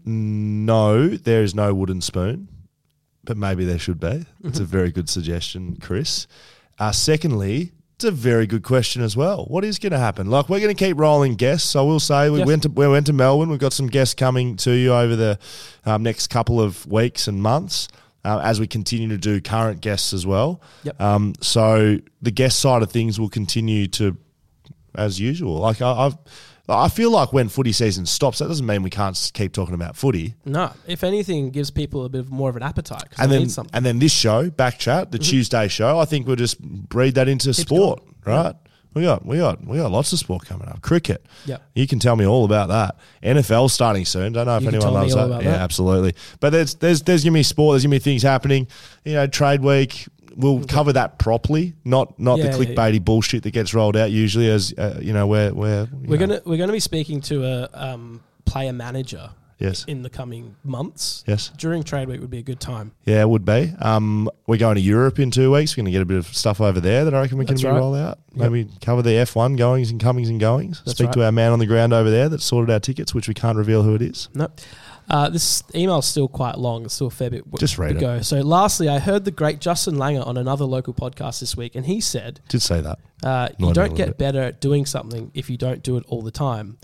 [0.04, 2.48] No, there is no wooden spoon,
[3.30, 4.26] but maybe there should be.
[4.42, 6.26] It's a very good suggestion, Chris.
[6.80, 9.44] Uh, secondly, it's a very good question as well.
[9.44, 10.28] What is going to happen?
[10.28, 11.76] Like we're going to keep rolling guests.
[11.76, 12.46] I will say we Yes.
[12.48, 13.48] went to we went to Melbourne.
[13.48, 15.38] We've got some guests coming to you over the
[15.86, 17.86] um, next couple of weeks and months.
[18.24, 20.60] Uh, as we continue to do current guests as well.
[20.82, 21.00] Yep.
[21.00, 24.16] Um, so the guest side of things will continue to
[24.96, 25.54] as usual.
[25.58, 26.16] Like I, I've,
[26.68, 29.96] I feel like when footy season stops, that doesn't mean we can't keep talking about
[29.96, 30.34] footy.
[30.44, 30.72] No.
[30.86, 33.74] If anything, it gives people a bit of more of an appetite And then, something.
[33.74, 35.30] and then this show, back chat, the mm-hmm.
[35.30, 35.98] Tuesday show.
[35.98, 38.54] I think we'll just breed that into sport, right?
[38.92, 40.82] We got, we got, we got lots of sport coming up.
[40.82, 42.96] Cricket, yeah, You can tell me all about that.
[43.22, 44.32] NFL starting soon.
[44.32, 45.30] Don't know if You anyone loves that.
[45.30, 45.60] Yeah, that.
[45.60, 46.14] absolutely.
[46.40, 47.74] But there's, there's, there's gonna be sport.
[47.74, 48.66] There's gonna be things happening.
[49.04, 50.08] You know, trade week.
[50.36, 54.10] We'll cover that properly, not not Yeah, the yeah, clickbaity bullshit that gets rolled out
[54.10, 54.48] usually.
[54.48, 57.68] As uh, you know, where you We're know, gonna we're gonna be speaking to a
[57.72, 61.22] um, player manager yes in the coming months.
[61.26, 62.92] yes During trade week would be a good time.
[63.04, 63.72] Yeah, it would be.
[63.78, 65.76] Um, we're going to Europe in two weeks.
[65.76, 67.56] We're going to get a bit of stuff over there that I reckon we can
[67.56, 67.76] That's right.
[67.76, 68.18] roll out.
[68.34, 70.82] Maybe cover the F1 goings and comings and goings.
[70.86, 73.28] That's Speak to our man on the ground over there that sorted our tickets, which
[73.28, 74.28] we can't reveal who it is.
[74.34, 74.48] No.
[75.10, 76.84] Uh, this email's still quite long.
[76.84, 78.00] It's still a fair bit w- Just read to it.
[78.00, 78.20] go.
[78.22, 81.84] So, lastly, I heard the great Justin Langer on another local podcast this week, and
[81.86, 82.98] he said, Did say that.
[83.24, 86.30] uh, "You don't get better at doing something if you don't do it all the
[86.30, 86.78] time."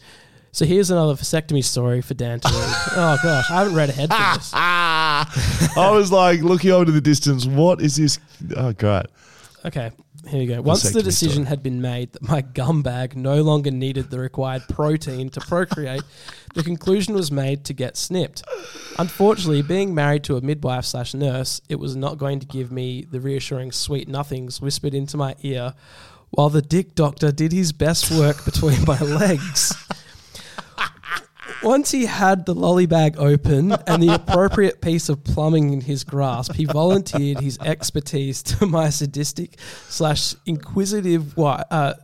[0.51, 2.57] So here's another vasectomy story for Dan to read.
[2.97, 4.51] oh gosh, I haven't read ahead for this.
[4.55, 7.47] I was like looking over to the distance.
[7.47, 8.19] What is this?
[8.57, 9.07] Oh, great.
[9.67, 9.91] Okay,
[10.29, 10.61] here we go.
[10.61, 11.47] Once the decision story.
[11.47, 16.03] had been made that my gum bag no longer needed the required protein to procreate,
[16.55, 18.43] the conclusion was made to get snipped.
[18.99, 23.07] Unfortunately, being married to a midwife slash nurse, it was not going to give me
[23.11, 25.75] the reassuring sweet nothings whispered into my ear
[26.31, 29.75] while the dick doctor did his best work between my legs.
[31.67, 36.05] Once he had the lolly bag open and the appropriate piece of plumbing in his
[36.05, 41.65] grasp, he volunteered his expertise to my sadistic slash inquisitive wife.
[41.69, 41.95] Uh,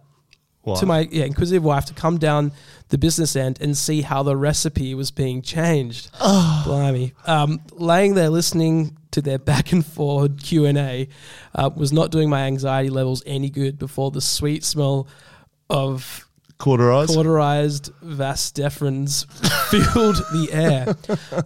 [0.77, 2.51] to my yeah, inquisitive wife to come down
[2.89, 6.11] the business end and see how the recipe was being changed.
[6.21, 6.63] Oh.
[6.67, 7.15] Blimey.
[7.27, 11.09] Um, laying there listening to their back and forth Q&A
[11.55, 15.07] uh, was not doing my anxiety levels any good before the sweet smell
[15.71, 16.29] of
[16.63, 17.13] Cauterized.
[17.13, 19.27] cauterized vas deferens
[19.71, 20.95] filled the air.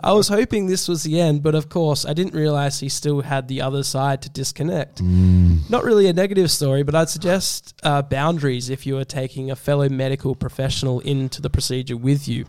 [0.04, 3.22] I was hoping this was the end, but of course, I didn't realize he still
[3.22, 5.00] had the other side to disconnect.
[5.00, 9.56] Not really a negative story, but I'd suggest uh, boundaries if you are taking a
[9.56, 12.44] fellow medical professional into the procedure with you.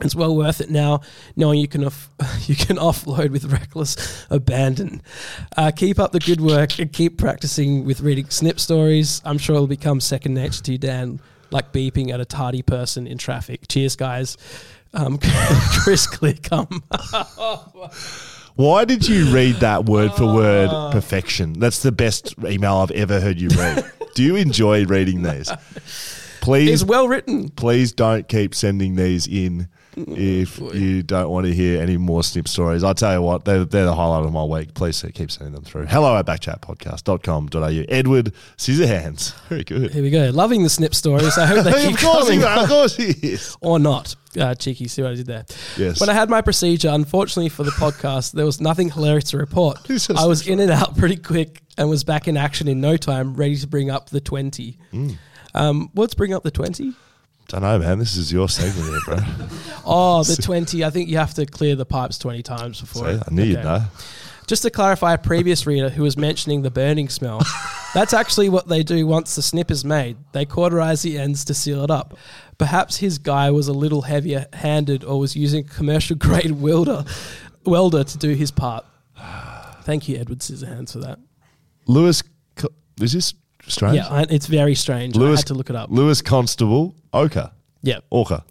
[0.00, 1.00] It's well worth it now,
[1.34, 2.10] knowing you can off-
[2.48, 5.02] you can offload with reckless abandon.
[5.56, 9.20] Uh, keep up the good work and keep practicing with reading snip stories.
[9.24, 13.06] I'm sure it'll become second nature to you, Dan, like beeping at a tardy person
[13.06, 13.68] in traffic.
[13.68, 14.36] Cheers, guys.
[14.94, 15.18] Um,
[15.82, 16.82] Chris Clearcome.
[18.56, 21.52] Why did you read that word for word perfection?
[21.60, 23.84] That's the best email I've ever heard you read.
[24.14, 25.50] Do you enjoy reading these?
[26.40, 27.50] Please, It's well written.
[27.50, 29.68] please don't keep sending these in
[30.08, 32.84] if you don't want to hear any more snip stories.
[32.84, 34.74] I tell you what, they're, they're the highlight of my week.
[34.74, 35.86] Please keep sending them through.
[35.86, 37.84] Hello at backchatpodcast.com.au.
[37.88, 39.34] Edward Scissorhands.
[39.48, 39.92] Very good.
[39.92, 40.30] Here we go.
[40.30, 41.36] Loving the snip stories.
[41.38, 42.40] I hope they keep of course, coming.
[42.40, 43.56] he, of course he is.
[43.60, 44.14] or not.
[44.38, 45.46] Uh, cheeky, see what I did there.
[45.76, 46.00] Yes.
[46.00, 49.78] When I had my procedure, unfortunately for the podcast, there was nothing hilarious to report.
[50.16, 53.34] I was in and out pretty quick and was back in action in no time,
[53.34, 54.76] ready to bring up the 20.
[54.92, 55.16] Mm.
[55.54, 56.92] Um, what's bring up the 20?
[57.50, 57.98] I don't know, man.
[57.98, 59.18] This is your segment here, bro.
[59.90, 60.84] Oh, the 20.
[60.84, 63.10] I think you have to clear the pipes 20 times before.
[63.10, 63.84] See, I knew you'd know.
[64.46, 67.40] Just to clarify, a previous reader who was mentioning the burning smell,
[67.94, 70.18] that's actually what they do once the snip is made.
[70.32, 72.18] They cauterize the ends to seal it up.
[72.58, 77.06] Perhaps his guy was a little heavier handed or was using commercial grade welder,
[77.64, 78.84] welder to do his part.
[79.84, 81.18] Thank you, Edward Scissorhands, for that.
[81.86, 82.22] Lewis,
[83.00, 83.32] is this
[83.68, 83.96] strange?
[83.96, 85.16] Yeah, I, it's very strange.
[85.16, 85.90] I Lewis had to look it up.
[85.90, 87.52] Lewis Constable Oka.
[87.82, 87.98] yeah.
[88.10, 88.44] Orca.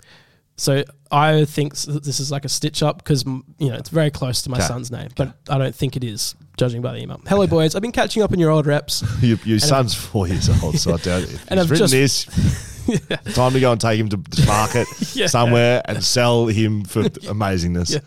[0.59, 4.41] So I think this is like a stitch up because you know it's very close
[4.43, 4.65] to my Okay.
[4.67, 7.21] son's name, but I don't think it is, judging by the email.
[7.27, 7.75] Hello, boys.
[7.75, 9.03] I've been catching up on your old reps.
[9.21, 11.39] Your, your son's four years old, so I doubt it.
[11.49, 12.73] And I've written just- this.
[13.35, 15.27] Time to go and take him to the market Yeah.
[15.27, 17.99] somewhere and sell him for amazingness.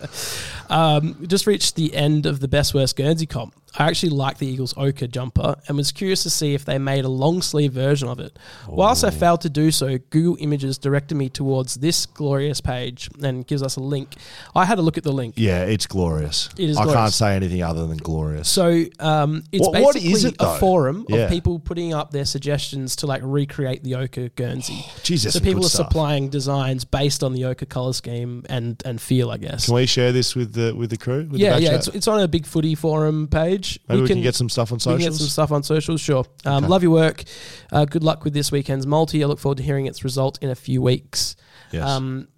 [0.70, 3.54] Um, just reached the end of the best worst Guernsey comp.
[3.78, 7.04] I actually like the Eagles ochre jumper and was curious to see if they made
[7.04, 8.36] a long sleeve version of it.
[8.66, 13.46] Whilst I failed to do so, Google Images directed me towards this glorious page and
[13.46, 14.14] gives us a link.
[14.56, 15.34] I had a look at the link.
[15.36, 16.48] Yeah, it's glorious.
[16.58, 18.48] It is I can't say anything other than glorious.
[18.48, 21.18] So um, it's What- basically is it, a forum Yeah.
[21.18, 24.84] of people putting up their suggestions to like recreate the ochre Guernsey.
[25.04, 25.86] Jesus, so people are stuff.
[25.86, 29.66] supplying designs based on the ochre color scheme and and feel, I guess.
[29.66, 31.28] Can we share this with the with the crew?
[31.30, 33.59] With yeah, the yeah, it's, it's on a big footy forum page.
[33.88, 36.24] Maybe we, can, get some stuff on we can get some stuff on socials, sure.
[36.44, 36.66] Um, Okay.
[36.66, 37.24] Love your work.
[37.72, 39.22] Uh, good luck with this weekend's multi.
[39.22, 41.36] I look forward to hearing its result in a few weeks.
[41.72, 41.84] Yes.
[41.88, 42.28] Um,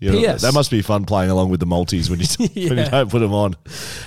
[0.00, 0.42] Yeah, PS.
[0.42, 2.26] That must be fun playing along with the multis when you
[2.68, 3.54] when you don't put them on.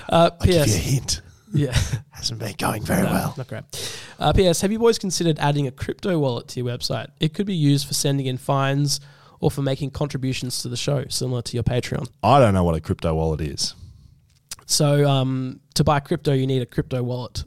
[0.09, 0.75] uh, I give you a PS.
[0.75, 1.21] hint.
[1.55, 1.77] Yeah.
[2.09, 3.33] Hasn't been going very No, well.
[3.37, 3.63] Not great.
[4.17, 4.61] Uh, P.S.
[4.61, 7.09] Have you boys considered adding a crypto wallet to your website?
[7.19, 8.99] It could be used for sending in fines
[9.39, 12.09] or for making contributions to the show, similar to your Patreon.
[12.23, 13.75] I don't know what a crypto wallet is.
[14.65, 17.43] So um, to buy crypto, you need a crypto wallet.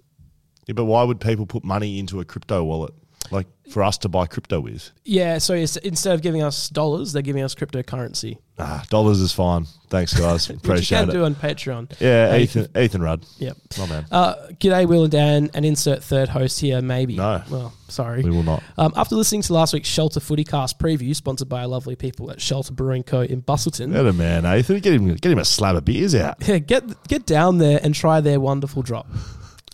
[0.66, 2.92] Yeah, but why would people put money into a crypto wallet?
[3.30, 4.90] Like for us to buy crypto with?
[5.04, 5.38] Yeah.
[5.38, 9.66] So instead of giving us dollars, they're giving us cryptocurrency, Ah, dollars is fine.
[9.90, 10.48] Thanks, guys.
[10.48, 11.12] which you Appreciate can it.
[11.12, 11.92] do on Patreon.
[12.00, 13.24] yeah, Uh, Ethan, Ethan Rudd.
[13.38, 13.56] Yep.
[13.78, 14.06] My man.
[14.10, 17.16] Uh, g'day, Will and Dan, and insert third host here, maybe.
[17.16, 17.42] No.
[17.50, 18.22] Well, sorry.
[18.22, 18.62] we will not.
[18.78, 22.40] Um, after listening to last week's Shelter Footycast preview, sponsored by our lovely people at
[22.40, 23.20] Shelter Brewing Co.
[23.22, 24.78] in Busselton, Get a man, Ethan.
[24.80, 26.36] Get him, get him a slab of beers out.
[26.48, 29.06] yeah, get get down there and try their wonderful drop.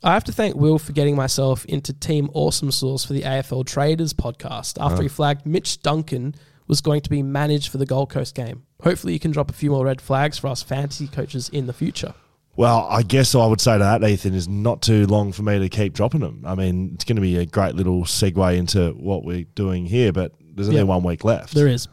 [0.05, 3.65] I have to thank Will for getting myself into Team Awesome Sauce for the AFL
[3.65, 6.35] Traders podcast after he flagged Mitch Duncan
[6.67, 8.65] was going to be managed for the Gold Coast game.
[8.83, 11.73] Hopefully, you can drop a few more red flags for us fantasy coaches in the
[11.73, 12.15] future.
[12.57, 15.43] Well, I guess all I would say to that, Ethan, is not too long for
[15.43, 16.43] me to keep dropping them.
[16.45, 20.13] I mean, it's going to be a great little segue into what we're doing here,
[20.13, 20.85] but there's only Yeah.
[20.87, 21.55] one week left.
[21.55, 21.87] There is.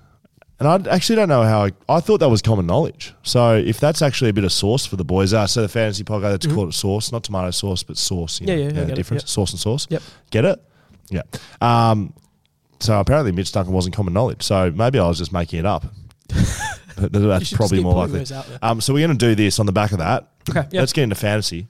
[0.59, 3.13] And I actually don't know how I, I thought that was common knowledge.
[3.23, 6.03] So if that's actually a bit of sauce for the boys, uh, so the fantasy
[6.03, 8.41] podcast, let's call it sauce, not tomato sauce, but sauce.
[8.41, 8.59] you Mm-hmm.
[8.59, 9.23] Yeah, know, yeah, I get difference.
[9.23, 9.29] yep.
[9.29, 9.87] Sauce and sauce.
[9.89, 10.01] Yep.
[10.31, 10.61] Get it?
[11.09, 11.21] Yeah.
[11.61, 12.13] Um,
[12.81, 14.43] so apparently Mitch Duncan wasn't common knowledge.
[14.43, 15.85] So maybe I was just making it up.
[16.97, 18.19] That's probably more likely.
[18.19, 18.59] those out there.
[18.61, 20.27] Um, so we're going to do this on the back of that.
[20.49, 20.73] Okay, yep.
[20.73, 21.67] Let's get into fantasy.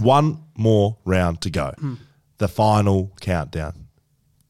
[0.00, 1.72] One more round to go.
[1.78, 1.94] Hmm.
[2.38, 3.83] The final countdown.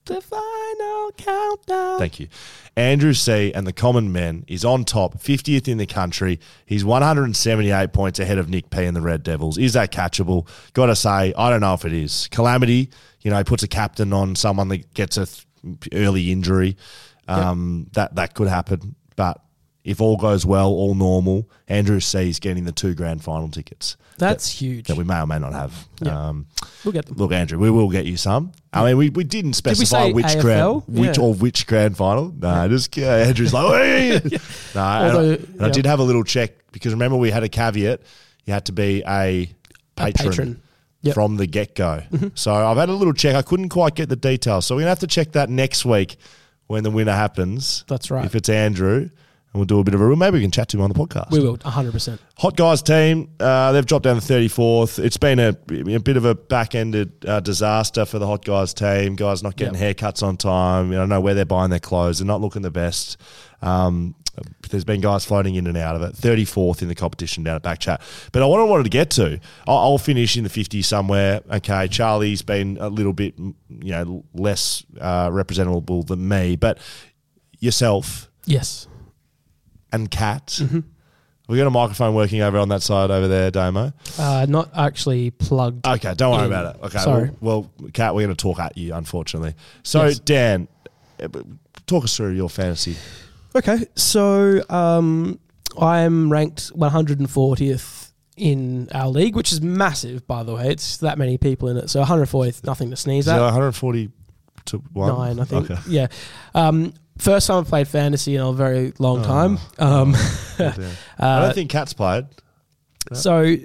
[0.07, 1.99] The final countdown.
[1.99, 2.29] Thank you.
[2.77, 3.53] Andrew C.
[3.55, 6.41] and the Common Men is on top, 50th in the country.
[6.67, 9.57] He's 178 points ahead of Nick P and the Red Devils.
[9.59, 10.47] Is that catchable?
[10.73, 12.29] Got to say, I don't know if it is.
[12.33, 12.91] Calamity,
[13.23, 15.47] you know, puts a captain on someone that gets a th-
[15.93, 16.77] early injury.
[17.29, 19.41] Um, That that could happen, but
[19.85, 23.97] if all goes well, all normal, Andrew C is getting the two grand final tickets
[24.19, 24.87] That's huge.
[24.89, 25.89] that we may or may not have.
[26.01, 26.29] Yeah.
[26.29, 26.47] Um,
[26.85, 27.17] We'll get them.
[27.17, 28.53] Look, Andrew, we will get you some.
[28.73, 30.41] I mean, we, we didn't specify say which AFL?
[30.43, 31.23] grand, which Yeah.
[31.25, 32.35] or which grand final.
[32.39, 34.21] No, just uh, Andrew's like, "Hey!"
[34.75, 34.81] no.
[34.81, 35.73] and I- Although, and I, yeah.
[35.73, 38.01] did have a little check because remember we had a caveat.
[38.45, 39.51] You had to be a
[39.97, 40.63] patron, patron.
[41.03, 41.13] Yep.
[41.13, 41.21] Mm-hmm.
[41.21, 42.03] from the get go.
[42.35, 43.35] So I've had a little check.
[43.35, 46.17] I couldn't quite get the details, so we're gonna have to check that next week
[46.67, 47.85] when the winner happens.
[47.89, 48.25] That's right.
[48.27, 49.09] If it's Andrew,
[49.55, 50.05] and we'll do a bit of a.
[50.07, 50.19] room.
[50.19, 51.31] Maybe we can chat to him on the podcast.
[51.31, 52.19] We will, 100%.
[52.39, 55.03] Hot guys team, uh, they've dropped down to 34th.
[55.03, 58.75] It's been a, a bit of a back ended uh, disaster for the hot guys
[58.75, 59.15] team.
[59.15, 60.91] Guys not getting haircuts on time.
[60.91, 62.19] You know, know where they're buying their clothes.
[62.19, 63.17] They're not looking the best.
[63.63, 64.17] Um,
[64.71, 66.15] there's been guys floating in and out of it.
[66.17, 68.01] 34th in the competition down at Backchat.
[68.33, 69.39] But I wanted, wanted to get to,
[69.69, 71.43] I'll, I'll finish in the 50s somewhere.
[71.49, 73.55] Okay, Charlie's been a little bit, you
[73.93, 76.57] know, less uh, representable than me.
[76.57, 76.79] But
[77.61, 78.89] yourself Yes.
[79.95, 80.61] And Kat,
[81.49, 83.93] we got a microphone working over on that side over there, Damo.
[84.19, 85.87] Uh, not actually plugged.
[85.87, 86.53] Okay, don't worry in.
[86.53, 86.83] about it.
[86.85, 87.31] Okay, Sorry.
[87.41, 89.55] Well, well Kat, we're going to talk at you, unfortunately.
[89.83, 90.19] So, Yes.
[90.19, 90.69] Dan,
[91.23, 91.29] uh,
[91.87, 92.97] talk us through your fantasy.
[93.55, 95.39] Okay, so um,
[95.79, 100.71] I'm ranked 140th in our league, which is massive, by the way.
[100.71, 101.89] It's that many people in it.
[101.89, 103.43] So 140th, nothing to sneeze Is it at.
[103.43, 104.11] 140
[104.67, 105.09] to 1?
[105.09, 105.71] Nine, I think.
[105.71, 105.81] Okay.
[105.87, 106.07] Yeah.
[106.55, 109.25] Um, first time I played fantasy in a very long Oh.
[109.25, 109.59] time.
[109.79, 110.15] Um,
[110.59, 112.27] I uh, don't think Cats played.
[113.13, 113.57] so,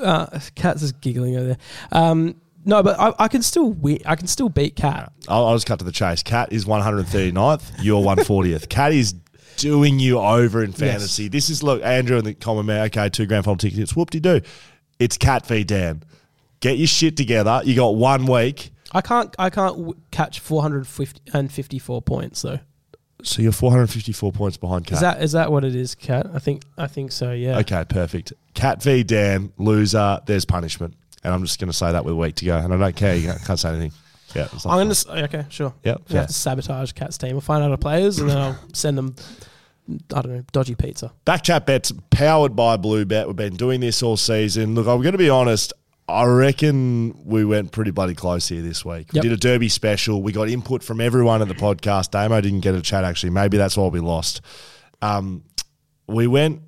[0.00, 1.58] uh, Kat's is giggling over there.
[1.92, 3.98] Um, no, but I, I can still win.
[4.04, 5.12] I can still beat Cat.
[5.28, 6.22] I'll, I'll just cut to the chase.
[6.22, 7.72] Cat is 139th.
[7.82, 8.68] You're 140th.
[8.68, 9.14] Cat is
[9.56, 11.28] doing you over in fantasy.
[11.28, 12.86] This is, look, Andrew and the common man.
[12.86, 13.96] Okay, two grand final tickets.
[13.96, 14.40] Whoop de doo.
[14.98, 16.02] It's Cat v Dan.
[16.60, 17.62] Get your shit together.
[17.64, 18.70] You got one week.
[18.92, 19.34] I can't.
[19.38, 22.58] I can't w- catch 454 points though.
[23.22, 24.94] So you're 454 points behind Kat.
[24.94, 26.28] Is that is that what it is, Cat?
[26.32, 27.32] I think I think so.
[27.32, 27.58] Yeah.
[27.58, 28.32] Okay, perfect.
[28.54, 30.94] Cat v Dan, loser, there's punishment.
[31.24, 32.56] And I'm just going to say that with a week to go.
[32.56, 33.16] And I don't care.
[33.16, 33.92] You can't say anything.
[34.36, 34.42] Yeah.
[34.52, 34.78] I'm gonna.
[34.78, 34.90] fun.
[34.90, 35.74] s- oh, Okay, sure.
[35.82, 37.34] Yep, We have to sabotage Cat's team.
[37.34, 39.16] I'll find out the players and then I'll send them.
[40.14, 41.12] I don't know, dodgy pizza.
[41.26, 43.26] Backchat bets powered by Blue Bet.
[43.26, 44.74] We've been doing this all season.
[44.74, 45.72] Look, I'm going to be honest.
[46.08, 49.12] I reckon we went pretty bloody close here this week.
[49.12, 49.22] Yep.
[49.22, 50.22] We did a derby special.
[50.22, 52.12] We got input from everyone at the podcast.
[52.12, 53.30] Damo didn't get a chat actually.
[53.30, 54.40] Maybe that's why we lost.
[55.02, 55.44] Um,
[56.06, 56.62] we went.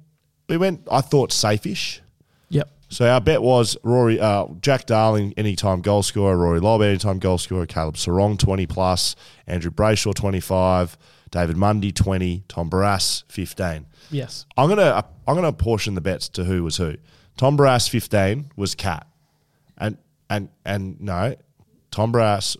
[0.48, 0.86] We went.
[0.90, 2.02] I thought safe-ish.
[2.50, 2.68] Yep.
[2.90, 7.38] So our bet was Rory, uh, Jack Darling, anytime goal scorer, Rory Lobb, anytime goal
[7.38, 9.14] scorer, Caleb Serong, 20 plus,
[9.46, 10.98] Andrew Brayshaw, 25,
[11.30, 13.86] David Mundy, 20, Tom Barrass, 15.
[14.10, 14.44] Yes.
[14.56, 16.96] I'm gonna I'm gonna portion the bets to who was who.
[17.36, 19.06] Tom Barrass, 15 was Cat,
[20.30, 21.34] and and no,
[21.90, 22.56] Tom Barrass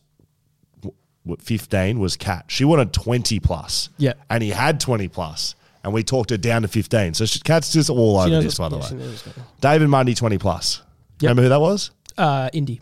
[0.83, 2.44] w- w- 15 was Cat.
[2.48, 3.88] She wanted 20 plus.
[3.96, 4.14] Yeah.
[4.28, 5.54] And he had 20 plus,
[5.85, 7.14] And we talked her down to 15.
[7.14, 8.83] So she, Cat's just all She over this, by the way.
[8.90, 9.44] knows what's going on.
[9.61, 10.83] David Mundy, 20 plus.
[11.20, 11.28] Yep.
[11.30, 11.90] Remember who that was?
[12.18, 12.80] Uh, Indy.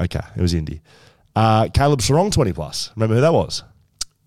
[0.00, 0.80] Okay, it was Indy.
[1.36, 2.90] Uh, Caleb Serong, 20 plus.
[2.96, 3.62] Remember who that was?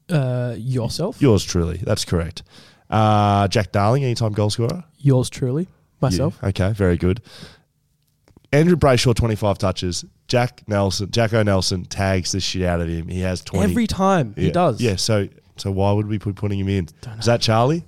[0.09, 1.19] Uh, yourself.
[1.21, 1.77] Yours truly.
[1.77, 2.43] That's correct.
[2.89, 4.83] Uh, Jack Darling, anytime goal scorer.
[4.99, 5.67] Yours truly.
[6.01, 6.37] Myself.
[6.43, 6.49] You.
[6.49, 7.21] Okay, very good.
[8.51, 10.05] Andrew Brayshaw, 25 touches.
[10.27, 13.07] Jack Nelson, Jacko Nelson tags the shit out of him.
[13.07, 13.71] He has 20.
[13.71, 14.81] Every time he does.
[14.81, 15.27] Yeah, so
[15.57, 16.87] so why would we be putting him in?
[17.19, 17.83] Is that Charlie?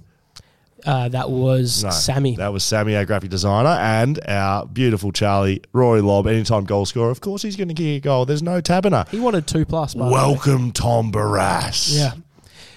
[0.86, 2.36] Uh, that was No, Sammy.
[2.36, 7.10] That was Sammy, our graphic designer, and our beautiful Charlie, Rory Lobb, anytime goal scorer.
[7.10, 8.26] Of course, he's going to kick a goal.
[8.26, 9.08] There's no Tabiner.
[9.10, 9.96] he wanted two plus.
[9.96, 10.12] By the way.
[10.12, 11.98] Welcome, Tom Barrass.
[11.98, 12.14] Yeah.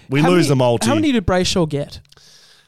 [0.08, 0.88] We How lose many- the multi.
[0.88, 2.00] How many did Brayshaw get?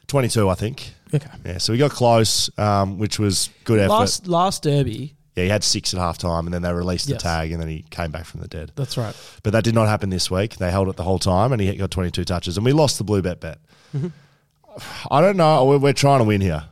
[0.07, 0.93] 22, I think.
[1.13, 1.29] Okay.
[1.45, 3.89] Yeah, so we got close, um, which was good effort.
[3.89, 5.15] Last last derby.
[5.35, 7.21] yeah, he had six at half time, and then they released the Yes.
[7.23, 8.71] tag, and then he came back from the dead.
[8.75, 9.15] That's right.
[9.43, 10.57] But that did not happen this week.
[10.57, 13.03] They held it the whole time, and he got 22 touches, and we lost the
[13.03, 13.59] blue bet bet.
[15.11, 15.65] I don't know.
[15.65, 16.63] We're, we're trying to win here.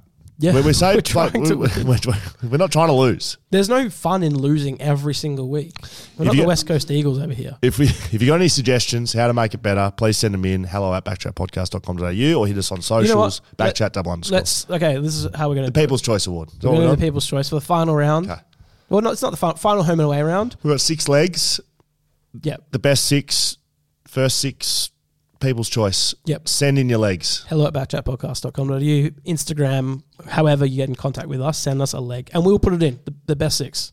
[0.41, 1.85] Yeah, When we say we're trying to we- win.
[1.87, 3.37] we're, we're not trying to lose.
[3.51, 5.73] There's no fun in losing every single week.
[6.17, 7.57] We're If not the West Coast Eagles over here.
[7.61, 10.43] If we if you got any suggestions how to make it better, please send them
[10.45, 10.63] in.
[10.63, 13.07] Hello at backchatpodcast.com.au or hit us on socials.
[13.09, 13.39] You know what?
[13.59, 14.37] Let- Backchat double underscore.
[14.39, 14.97] Let's okay.
[14.97, 16.49] This is how we're going to the to People's Choice Award.
[16.49, 17.01] Is We're going to the?
[17.05, 18.29] People's Choice for the final round.
[18.29, 18.41] Okay.
[18.89, 20.57] Well, no, it's not the fi- final home and away round.
[20.63, 21.61] We've got six legs.
[22.41, 22.71] Yep.
[22.71, 23.57] The best six,
[24.07, 24.89] first six,
[25.41, 26.15] People's Choice.
[26.25, 26.47] Yep.
[26.47, 27.45] Send in your legs.
[27.49, 29.31] Hello at backchatpodcast.com.au.
[29.31, 32.73] Instagram, however you get in contact with us, send us a leg and we'll put
[32.73, 32.99] it in.
[33.05, 33.91] The, the best six.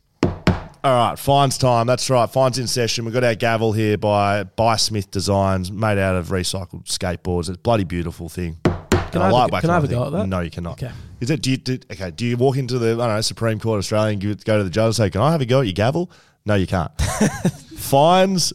[0.84, 1.88] All right, fines time.
[1.88, 2.30] That's right.
[2.30, 3.04] Fines in session.
[3.04, 7.48] We've got our gavel here by by Smith Designs, made out of recycled skateboards.
[7.48, 8.58] It's a bloody beautiful thing.
[8.62, 10.26] Can I have a go- can I have a go at that?
[10.28, 10.80] No, you cannot.
[10.82, 10.92] Okay.
[11.20, 11.42] Is it?
[11.42, 11.56] Do you?
[11.56, 12.12] Do, okay.
[12.12, 14.64] Do you walk into the I don't know Supreme Court Australia and give- go to
[14.64, 16.12] the judge and say, "Can I have a go at your gavel?"
[16.46, 16.92] No, you can't.
[17.76, 18.52] Fines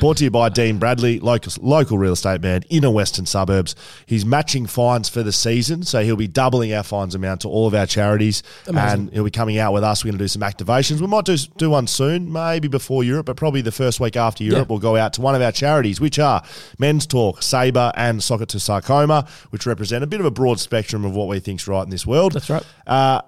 [0.00, 3.74] brought to you by Dean Bradley, local, local real estate man, in inner western suburbs.
[4.06, 7.66] He's matching fines for the season, so he'll be doubling our fines amount to all
[7.66, 10.04] of our charities, and he'll be coming out with us.
[10.04, 11.00] We're going to do some activations.
[11.00, 14.44] We might do do one soon, maybe before Europe, but probably the first week after
[14.44, 14.68] Europe.
[14.68, 14.72] Yeah.
[14.72, 16.42] We'll go out to one of our charities, which are
[16.78, 20.60] Men's Talk, Sabre, and Sock it to Sarcoma, which represent a bit of a broad
[20.60, 22.32] spectrum of what we think's right in this world.
[22.32, 22.64] That's right.
[22.86, 23.22] Uh,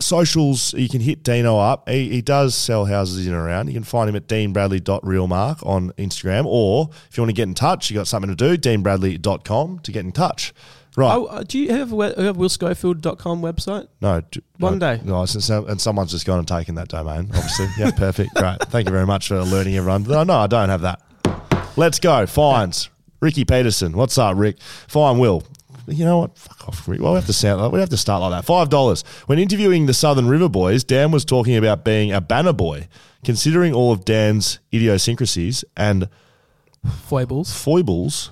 [0.00, 1.88] socials, you can hit Dino up.
[1.88, 3.68] He, he does sell houses in and around.
[3.68, 6.44] You can find him at deanbradley.realmark on Instagram.
[6.46, 9.92] Or if you want to get in touch, you got something to do, deanbradley.com to
[9.92, 10.52] get in touch.
[10.94, 11.14] Right.
[11.14, 13.88] Oh, uh, do you have a have willscofield.com website?
[14.02, 14.20] no.
[14.30, 15.02] d- One no, day.
[15.02, 17.68] No, and someone's just gone and taken that domain, obviously.
[17.78, 18.34] yeah, perfect.
[18.34, 18.60] Great.
[18.64, 20.02] Thank you very much for alerting everyone.
[20.02, 21.00] No, no, I don't have that.
[21.76, 22.26] Let's go.
[22.26, 22.90] Fines.
[23.20, 23.92] Ricky Peterson.
[23.96, 24.60] What's up, Rick?
[24.88, 25.44] Fine, Will.
[25.86, 26.38] You know what?
[26.38, 27.00] Fuck off, Rick.
[27.00, 28.44] Well, we have to sound like we have to start like that.
[28.44, 29.02] Five dollars.
[29.26, 32.88] When interviewing the Southern River Boys, Dan was talking about being a banner boy.
[33.24, 36.08] Considering all of Dan's idiosyncrasies and
[36.84, 37.52] Foibles.
[37.54, 38.30] foibles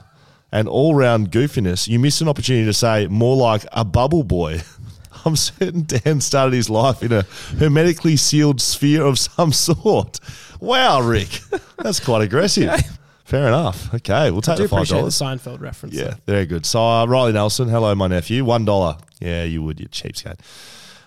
[0.51, 4.63] and all round goofiness, you missed an opportunity to say more like a bubble boy.
[5.25, 7.23] I'm certain Dan started his life in a
[7.59, 10.19] hermetically sealed sphere of some sort.
[10.61, 11.41] Wow, Rick.
[11.79, 12.71] That's quite aggressive.
[13.31, 13.95] Fair enough.
[13.95, 15.41] Okay, we'll I take do the five appreciate the dollars.
[15.41, 15.95] Seinfeld reference.
[15.95, 16.67] Yeah, very good.
[16.67, 18.45] So uh, Riley Nelson, hello, my nephew.
[18.45, 18.97] One dollar.
[19.21, 20.41] Yeah, you would, you cheapskate.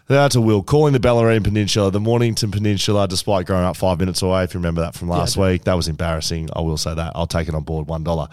[0.07, 0.63] That's to will.
[0.63, 4.43] Calling the Bellarine Peninsula, the Mornington Peninsula, despite growing up five minutes away.
[4.43, 5.51] If you remember that from last I do.
[5.51, 6.49] week, that was embarrassing.
[6.55, 7.11] I will say that.
[7.13, 7.88] I'll take it on board.
[7.88, 8.30] One dollar.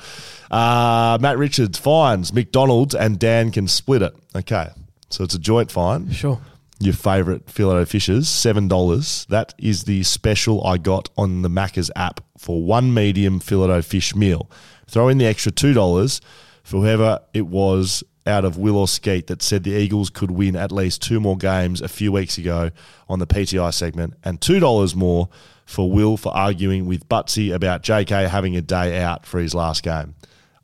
[0.53, 4.15] Uh, Matt Richards fines McDonald's and Dan can split it.
[4.37, 4.69] Okay,
[5.11, 6.41] so it's a joint fine Sure.
[6.81, 9.27] Your filet fishes, seven dollars.
[9.29, 14.15] That is the special I got on the Macca's app for one medium filet fish
[14.15, 14.51] meal.
[14.87, 16.21] Throw in the extra two dollars
[16.65, 20.57] for whoever it was out of Will or Skeet that said the Eagles could win
[20.57, 22.71] at least two more games a few weeks ago
[23.09, 25.29] on the PTI segment, and two dollars more
[25.67, 29.83] for Will for arguing with Butsy about JK having a day out for his last
[29.83, 30.15] game.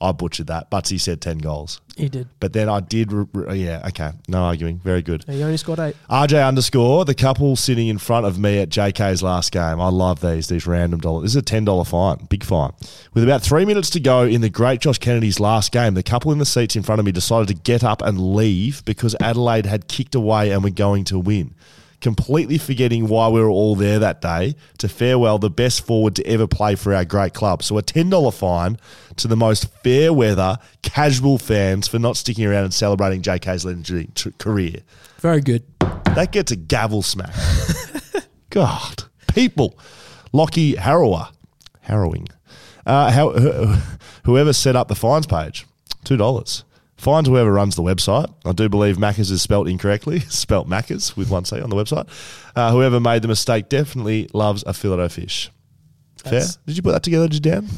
[0.00, 0.70] I butchered that.
[0.70, 1.80] Butsy said ten goals.
[1.96, 2.28] He did.
[2.40, 5.24] But then I did, re- re- yeah, okay, no arguing, very good.
[5.26, 5.96] He only scored eight.
[6.10, 9.80] RJ underscore, the couple sitting in front of me at JK's last game.
[9.80, 11.22] I love these, these random dollars.
[11.22, 12.72] This is a $10 fine, big fine.
[13.14, 16.32] With about three minutes to go in the great Josh Kennedy's last game, the couple
[16.32, 19.64] in the seats in front of me decided to get up and leave because Adelaide
[19.64, 21.54] had kicked away and were going to win
[22.00, 26.26] completely forgetting why we were all there that day to farewell the best forward to
[26.26, 27.62] ever play for our great club.
[27.62, 28.78] So a $10 fine
[29.16, 34.08] to the most fair weather casual fans for not sticking around and celebrating JK's legendary
[34.14, 34.80] t- career.
[35.18, 35.64] Very good.
[36.14, 37.34] That gets a gavel smack.
[38.50, 39.78] God, people.
[40.32, 41.28] Lockie Harrower.
[41.80, 42.28] Harrowing.
[42.84, 43.30] Uh, how,
[44.24, 45.66] whoever set up the fines page,
[46.04, 46.62] $2.
[46.96, 48.32] Find whoever runs the website.
[48.44, 52.08] I do believe Macca's is spelt incorrectly, spelt Macca's with one C on the website.
[52.56, 55.50] Uh, whoever made the mistake definitely loves a Fillet fish.
[56.24, 56.62] That's Fair?
[56.66, 57.68] Did you put that together, did you, Dan?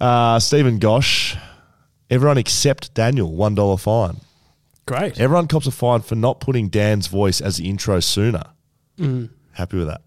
[0.00, 1.36] Uh, Stephen Gosh,
[2.10, 4.20] everyone except Daniel, $1 fine.
[4.84, 5.18] Great.
[5.18, 8.42] Everyone cops a fine for not putting Dan's voice as the intro sooner.
[8.98, 9.30] Mm.
[9.52, 10.02] Happy with that.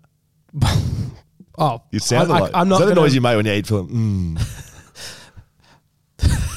[1.57, 2.81] oh, you sound like I'm not.
[2.81, 4.37] Is that the noise you make when you eat film?
[4.37, 4.61] Mm.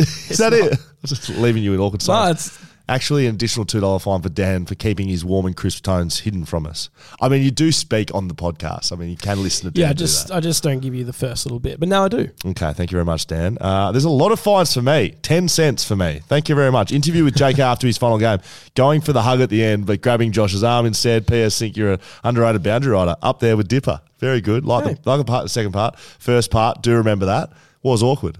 [0.00, 0.72] is that it?
[0.74, 2.46] I was just leaving you in awkward No, silence.
[2.48, 5.84] it's Actually, an additional two dollar fine for Dan for keeping his warm and crisp
[5.84, 6.90] tones hidden from us.
[7.20, 8.90] I mean, you do speak on the podcast.
[8.92, 9.80] I mean, you can listen to Dan.
[9.80, 9.92] yeah.
[9.92, 10.32] do Just.
[10.32, 12.28] I just don't give you the first little bit, but now I do.
[12.44, 13.58] Okay, thank you very much, Dan.
[13.60, 15.14] Uh, there's a lot of fines for me.
[15.22, 16.20] Ten cents for me.
[16.26, 16.90] Thank you very much.
[16.90, 18.40] Interview with Jake after his final game.
[18.74, 21.28] Going for the hug at the end, but grabbing Josh's arm instead.
[21.28, 21.56] P.S.
[21.60, 23.14] Think you're an underrated boundary rider.
[23.22, 24.00] Up there with Dipper.
[24.18, 24.64] Very good.
[24.64, 24.94] Like Hey.
[25.00, 26.82] the like the part, the second part, first part.
[26.82, 27.52] Do remember that
[27.84, 28.36] was awkward.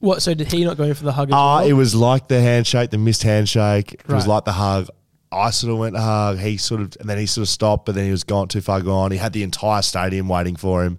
[0.00, 0.22] What?
[0.22, 1.28] So did he not go in for the hug?
[1.28, 1.66] As Ah, well?
[1.68, 3.92] it was like the handshake, the missed handshake.
[3.94, 4.34] It was Right.
[4.34, 4.88] like the hug.
[5.32, 6.38] I sort of went to hug.
[6.38, 8.60] He sort of, and then he sort of stopped, but then he was gone too
[8.60, 9.12] far gone.
[9.12, 10.98] He had the entire stadium waiting for him.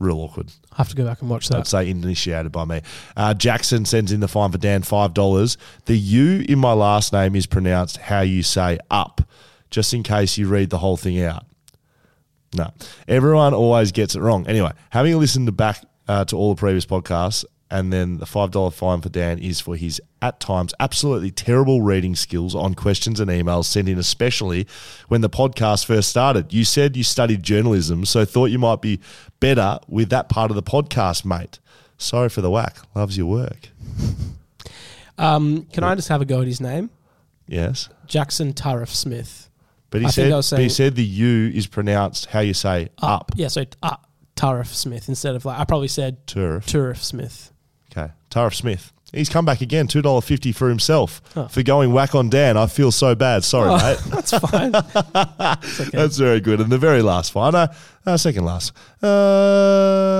[0.00, 0.52] Real awkward.
[0.72, 1.58] I have to go back and watch that.
[1.58, 2.82] I'd say initiated by me.
[3.16, 5.56] Uh, Jackson sends in the fine for Dan five dollars.
[5.86, 9.22] The U in my last name is pronounced how you say up,
[9.70, 11.44] just in case you read the whole thing out.
[12.54, 12.70] No,
[13.08, 14.46] everyone always gets it wrong.
[14.46, 18.50] Anyway, having listened to back uh, to all the previous podcasts, and then the five
[18.50, 23.20] dollar fine for Dan is for his at times absolutely terrible reading skills on questions
[23.20, 24.66] and emails sent in, especially
[25.08, 26.52] when the podcast first started.
[26.52, 29.00] You said you studied journalism, so thought you might be
[29.40, 31.58] better with that part of the podcast, mate.
[31.98, 32.76] Sorry for the whack.
[32.94, 33.68] Loves your work.
[35.18, 36.90] Um, can I just have a go at his name?
[37.48, 37.88] Yes.
[38.06, 39.50] Jackson Tariff Smith.
[39.90, 43.32] But he I said, but he said the U is pronounced how you say up.
[43.36, 43.96] Yeah, so uh,
[44.36, 46.66] Tariff Smith instead of like I probably said Turf.
[46.66, 47.52] Tariff Smith.
[47.90, 48.12] Okay.
[48.30, 48.92] Tariff Smith.
[49.12, 51.48] He's come back again, two dollar fifty for himself Oh.
[51.48, 52.58] for going whack on Dan.
[52.58, 53.42] I feel so bad.
[53.42, 53.98] Sorry, oh, mate.
[54.10, 54.72] That's fine.
[55.80, 55.96] Okay.
[55.96, 56.60] That's very good.
[56.60, 57.54] And the very last fine,
[58.08, 58.72] uh, second last,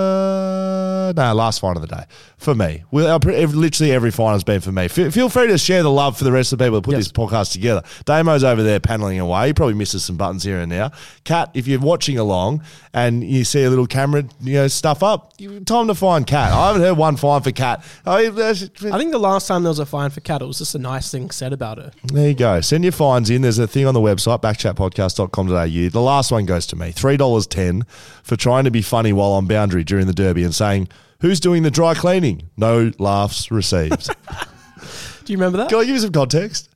[0.08, 2.04] uh, no, last fine of the day
[2.36, 2.84] for me.
[2.90, 4.84] Well, uh, literally every fine has been for me.
[4.84, 6.94] F- feel free to share the love for the rest of the people that put
[6.94, 7.04] Yes.
[7.08, 7.82] this podcast together.
[8.04, 9.48] Damo's over there paneling away.
[9.48, 10.90] He probably misses some buttons here and now.
[11.24, 12.62] Kat, if you're watching along
[12.92, 16.52] and you see a little camera, you know, stuff up, you- time to find Kat.
[16.52, 17.82] I haven't heard one fine for Kat.
[18.06, 20.74] I, I think the last time there was a fine for cat, it was just
[20.74, 21.90] a nice thing said about her.
[22.04, 22.60] There you go.
[22.60, 23.42] Send your fines in.
[23.42, 25.88] There's a thing on the website, backchatpodcast.com.au.
[25.88, 27.77] The last one goes to me $3.10
[28.22, 30.88] for trying to be funny while on boundary during the Derby and saying,
[31.20, 32.48] Who's doing the dry cleaning?
[32.56, 34.06] No laughs received.
[35.24, 35.68] Do you remember that?
[35.68, 36.68] Can I give you some context?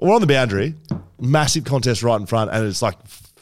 [0.00, 0.74] We're on the boundary,
[1.20, 3.32] massive contest right in front, and it's like f-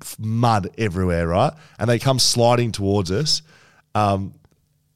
[0.00, 1.52] f- mud everywhere, right?
[1.78, 3.42] And they come sliding towards us,
[3.94, 4.34] um,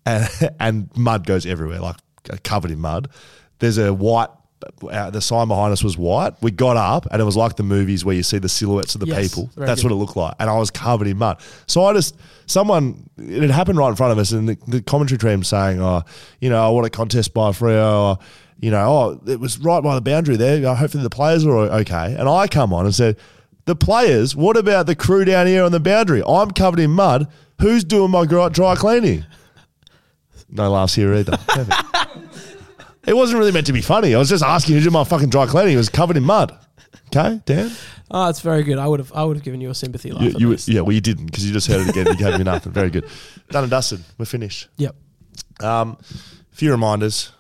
[0.07, 0.29] and,
[0.61, 1.97] and mud goes everywhere, like
[2.43, 3.09] covered in mud.
[3.59, 4.31] There's a white.
[4.91, 6.35] Uh, the sign behind us was white.
[6.43, 9.01] We got up, and it was like the movies where you see the silhouettes of
[9.01, 9.51] the Yes, people.
[9.57, 9.91] That's good.
[9.91, 11.41] what it looked like, and I was covered in mud.
[11.67, 14.83] So I just someone it had happened right in front of us, and the, the
[14.83, 16.03] commentary team saying, "Oh,
[16.41, 18.19] you know, I want a contest by Freo." Or,
[18.61, 18.89] you know,
[19.25, 20.75] oh, it was right by the boundary there.
[20.75, 22.17] Hopefully the players are okay.
[22.19, 23.17] And I come on and said,
[23.67, 24.35] "The players.
[24.35, 26.23] What about the crew down here on the boundary?
[26.27, 27.29] I'm covered in mud.
[27.61, 29.25] Who's doing my dry dry cleaning?"
[30.51, 31.37] No laughs here either.
[33.09, 34.15] It wasn't really meant to be funny.
[34.15, 35.75] I was just asking you to do my fucking dry cleaning.
[35.75, 36.57] It was covered in mud.
[37.07, 37.71] Okay, Dan.
[38.11, 38.79] Oh, it's very good.
[38.79, 40.23] I would have I would have given you a sympathy laugh.
[40.23, 40.69] You, at you, least.
[40.69, 42.07] yeah, well, you didn't because you just heard it again.
[42.07, 42.73] You gave me nothing.
[42.73, 43.07] Very good.
[43.51, 44.03] Done and dusted.
[44.19, 44.69] We're finished.
[44.77, 44.95] Yep.
[45.61, 45.97] Um,
[46.51, 47.33] few reminders.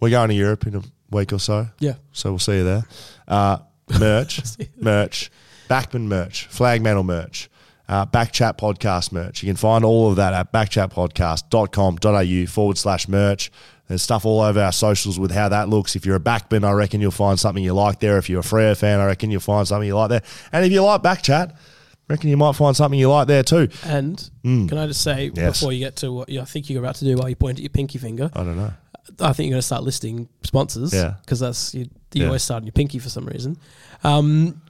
[0.00, 1.68] We're going to Europe in a week or so.
[1.78, 1.94] Yeah.
[2.12, 2.84] So we'll see you there.
[3.26, 3.58] Uh,
[3.98, 4.40] merch,
[4.76, 5.30] merch,
[5.68, 7.48] Backman merch, flag mantle merch,
[7.88, 9.42] uh, Backchat podcast merch.
[9.42, 13.50] You can find all of that at backchatpodcast.com.au forward slash merch.
[13.88, 15.94] There's stuff all over our socials with how that looks.
[15.94, 18.18] If you're a Backman, I reckon you'll find something you like there.
[18.18, 20.22] If you're a Freo fan, I reckon you'll find something you like there.
[20.52, 21.56] And if you like Backchat, I
[22.08, 23.68] reckon you might find something you like there too.
[23.84, 25.36] And can I just say Mm.
[25.36, 25.60] Yes.
[25.60, 27.58] before you get to what you, I think you're about to do while you point
[27.58, 28.72] at your pinky finger, I don't know.
[29.20, 30.92] I think you're going to start listing sponsors.
[30.92, 31.14] Yeah.
[31.20, 31.82] Because that's you,
[32.12, 32.26] you Yeah.
[32.26, 33.56] always start on your pinky for some reason.
[34.02, 34.60] Um,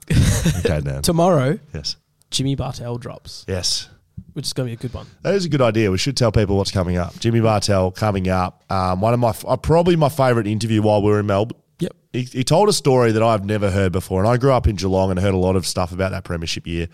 [0.59, 1.01] Okay, Dan.
[1.03, 1.97] tomorrow, yes.
[2.31, 3.89] Jimmy Bartel drops, Yes.
[4.37, 5.07] Which is going to be a good one.
[5.23, 5.91] That is a good idea.
[5.91, 7.19] We should tell people what's coming up.
[7.21, 8.63] Jimmy Bartel coming up.
[8.71, 11.57] Um, one of my uh, probably my favourite interview while we were in Melbourne.
[11.79, 11.97] Yep.
[12.13, 14.77] He, he told a story that I've never heard before, and I grew up in
[14.77, 16.89] Geelong and heard a lot of stuff about that premiership year.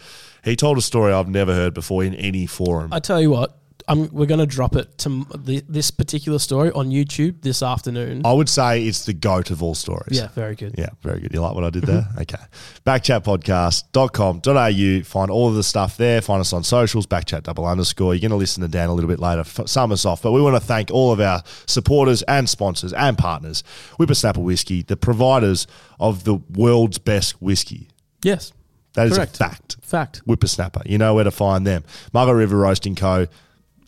[0.45, 2.93] He told a story I've never heard before in any forum.
[2.93, 3.59] I tell you what,
[3.89, 8.23] I'm, we're going to drop it to the, this particular story on YouTube this afternoon.
[8.25, 10.17] I would say it's the goat of all stories.
[10.19, 10.75] yeah, very good.
[10.79, 11.33] Yeah, very good.
[11.35, 12.07] You like what I did there?
[12.21, 12.39] okay.
[12.87, 15.03] Backchatpodcast.com.au.
[15.05, 16.21] Find all of the stuff there.
[16.21, 18.15] Find us on socials, backchat double underscore.
[18.15, 19.41] You're going to listen to Dan a little bit later.
[19.41, 20.23] F- Sum us off.
[20.23, 23.63] But we want to thank all of our supporters and sponsors and partners.
[23.99, 25.67] Whippersnapper Whiskey, the providers
[26.01, 27.89] of the world's best whiskey.
[28.23, 28.53] Yes.
[28.95, 29.35] That is Correct.
[29.35, 29.77] a fact.
[29.83, 30.19] Fact.
[30.27, 30.83] Whippersnapper.
[30.85, 31.83] You know where to find them.
[32.13, 33.27] Margaret River Roasting Co.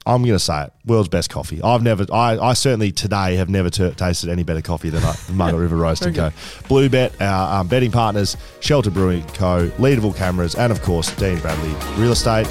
[0.06, 0.72] I'm going to say it.
[0.84, 1.62] World's best coffee.
[1.62, 5.14] I've never, I, I certainly today have never t- tasted any better coffee than uh,
[5.32, 6.28] Margaret River Roasting Co.
[6.28, 11.14] Very Blue Bet, our um, betting partners, Shelter Brewing Co., Leadable Cameras, and of course,
[11.16, 12.46] Dean Bradley Real Estate.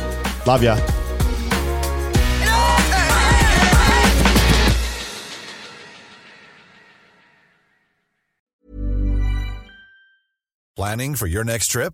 [0.47, 0.79] Love ya.
[10.75, 11.93] Planning for your next trip?